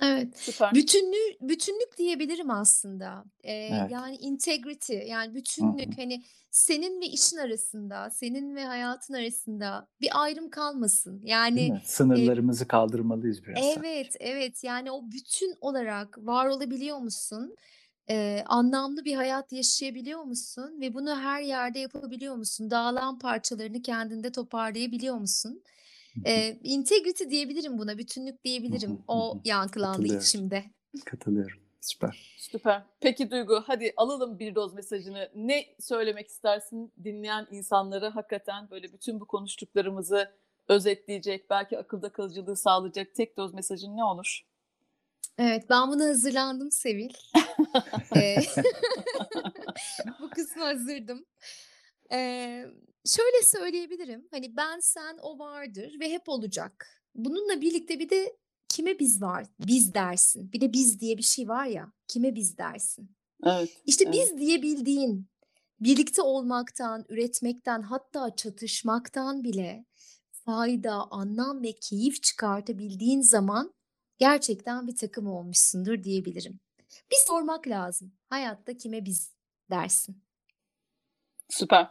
Evet. 0.00 0.38
Süper. 0.38 0.74
Bütünlük, 0.74 1.40
bütünlük 1.40 1.98
diyebilirim 1.98 2.50
aslında. 2.50 3.24
Ee, 3.44 3.52
Evet. 3.52 3.90
yani 3.90 4.16
integrity, 4.16 4.94
yani 4.94 5.34
bütünlük 5.34 5.98
hani 5.98 6.24
senin 6.50 7.00
ve 7.00 7.06
işin 7.06 7.36
arasında, 7.36 8.10
senin 8.10 8.54
ve 8.56 8.64
hayatın 8.64 9.14
arasında 9.14 9.88
bir 10.00 10.22
ayrım 10.22 10.50
kalmasın. 10.50 11.20
Yani? 11.24 11.80
Sınırlarımızı 11.84 12.68
kaldırmalıyız 12.68 13.44
biraz 13.44 13.64
sanki. 13.64 13.80
evet, 13.88 14.16
evet 14.20 14.64
yani 14.64 14.90
o 14.90 15.02
bütün 15.10 15.54
olarak 15.60 16.18
var 16.18 16.46
olabiliyor 16.46 16.98
musun? 16.98 17.56
Ee, 18.10 18.42
anlamlı 18.46 19.04
bir 19.04 19.14
hayat 19.14 19.52
yaşayabiliyor 19.52 20.22
musun? 20.22 20.80
Ve 20.80 20.94
bunu 20.94 21.20
her 21.20 21.42
yerde 21.42 21.78
yapabiliyor 21.78 22.34
musun? 22.36 22.70
Dağılan 22.70 23.18
parçalarını 23.18 23.82
kendinde 23.82 24.32
toparlayabiliyor 24.32 25.16
musun? 25.16 25.62
Hı 26.14 26.20
hı. 26.30 26.56
İntegrity 26.62 27.24
diyebilirim 27.30 27.78
buna, 27.78 27.98
bütünlük 27.98 28.34
Hı 28.34 28.38
hı, 28.38 28.44
diyebilirim. 28.44 28.90
hı 28.90 29.02
O 29.08 29.34
hı. 29.34 29.40
yankılandı 29.44 29.96
Katılıyorum. 29.96 30.24
içimde. 30.24 30.64
Katılıyorum. 31.04 31.58
Süper. 31.80 32.36
Süper. 32.38 32.82
Peki 33.00 33.30
Duygu, 33.30 33.62
hadi 33.66 33.92
alalım 33.96 34.38
bir 34.38 34.54
doz 34.54 34.74
mesajını. 34.74 35.30
Ne 35.34 35.66
söylemek 35.80 36.28
istersin 36.28 36.92
dinleyen 37.04 37.46
insanlara 37.50 38.16
hakikaten 38.16 38.70
böyle 38.70 38.92
bütün 38.92 39.20
bu 39.20 39.24
konuştuklarımızı 39.26 40.30
özetleyecek, 40.68 41.50
belki 41.50 41.78
akılda 41.78 42.08
kalıcılığı 42.12 42.56
sağlayacak 42.56 43.14
tek 43.14 43.36
doz 43.36 43.54
mesajın 43.54 43.96
ne 43.96 44.04
olur? 44.04 44.42
Evet, 45.38 45.64
ben 45.70 45.88
buna 45.88 46.04
hazırlandım 46.04 46.70
Sevil. 46.70 47.10
Bu 50.20 50.30
kısmı 50.30 50.62
hazırdım. 50.62 51.24
Ee, 52.12 52.64
şöyle 53.06 53.42
söyleyebilirim. 53.44 54.28
Hani 54.30 54.56
ben, 54.56 54.80
sen, 54.80 55.18
o 55.22 55.38
vardır 55.38 55.96
ve 56.00 56.10
hep 56.10 56.28
olacak. 56.28 57.02
Bununla 57.14 57.60
birlikte 57.60 57.98
bir 57.98 58.10
de 58.10 58.36
kime 58.68 58.98
biz 58.98 59.22
var? 59.22 59.46
Biz 59.66 59.94
dersin. 59.94 60.52
Bir 60.52 60.60
de 60.60 60.72
biz 60.72 61.00
diye 61.00 61.18
bir 61.18 61.22
şey 61.22 61.48
var 61.48 61.66
ya. 61.66 61.92
Kime 62.08 62.34
biz 62.34 62.58
dersin? 62.58 63.10
Evet. 63.46 63.82
İşte 63.86 64.04
evet. 64.04 64.14
biz 64.14 64.38
diyebildiğin, 64.38 65.28
birlikte 65.80 66.22
olmaktan, 66.22 67.04
üretmekten, 67.08 67.82
hatta 67.82 68.36
çatışmaktan 68.36 69.44
bile 69.44 69.84
fayda, 70.44 71.10
anlam 71.10 71.62
ve 71.62 71.72
keyif 71.72 72.22
çıkartabildiğin 72.22 73.20
zaman 73.20 73.74
gerçekten 74.18 74.86
bir 74.86 74.96
takım 74.96 75.26
olmuşsundur 75.26 76.02
diyebilirim. 76.04 76.60
Bir 77.10 77.16
sormak 77.26 77.68
lazım. 77.68 78.12
Hayatta 78.30 78.76
kime 78.76 79.04
biz 79.04 79.32
dersin? 79.70 80.22
Süper. 81.48 81.90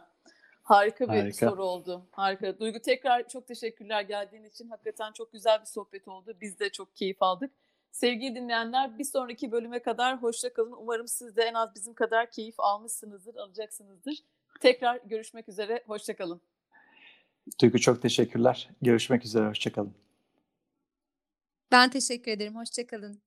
Harika 0.62 1.04
bir 1.12 1.18
Harika. 1.20 1.50
soru 1.50 1.64
oldu. 1.64 2.06
Harika. 2.10 2.58
Duygu 2.58 2.80
tekrar 2.80 3.28
çok 3.28 3.46
teşekkürler 3.46 4.02
geldiğin 4.02 4.44
için. 4.44 4.68
Hakikaten 4.68 5.12
çok 5.12 5.32
güzel 5.32 5.60
bir 5.60 5.66
sohbet 5.66 6.08
oldu. 6.08 6.36
Biz 6.40 6.58
de 6.58 6.70
çok 6.72 6.96
keyif 6.96 7.22
aldık. 7.22 7.50
Sevgili 7.92 8.34
dinleyenler 8.34 8.98
bir 8.98 9.04
sonraki 9.04 9.52
bölüme 9.52 9.82
kadar 9.82 10.22
hoşça 10.22 10.52
kalın. 10.52 10.72
Umarım 10.72 11.08
siz 11.08 11.36
de 11.36 11.42
en 11.42 11.54
az 11.54 11.74
bizim 11.74 11.94
kadar 11.94 12.30
keyif 12.30 12.60
almışsınızdır, 12.60 13.34
alacaksınızdır. 13.34 14.22
Tekrar 14.60 15.00
görüşmek 15.04 15.48
üzere. 15.48 15.84
Hoşça 15.86 16.16
kalın. 16.16 16.40
Duygu 17.60 17.78
çok 17.78 18.02
teşekkürler. 18.02 18.70
Görüşmek 18.82 19.24
üzere. 19.24 19.48
Hoşçakalın. 19.48 19.94
Ben 21.72 21.90
teşekkür 21.90 22.30
ederim. 22.30 22.56
Hoşça 22.56 22.86
kalın. 22.86 23.20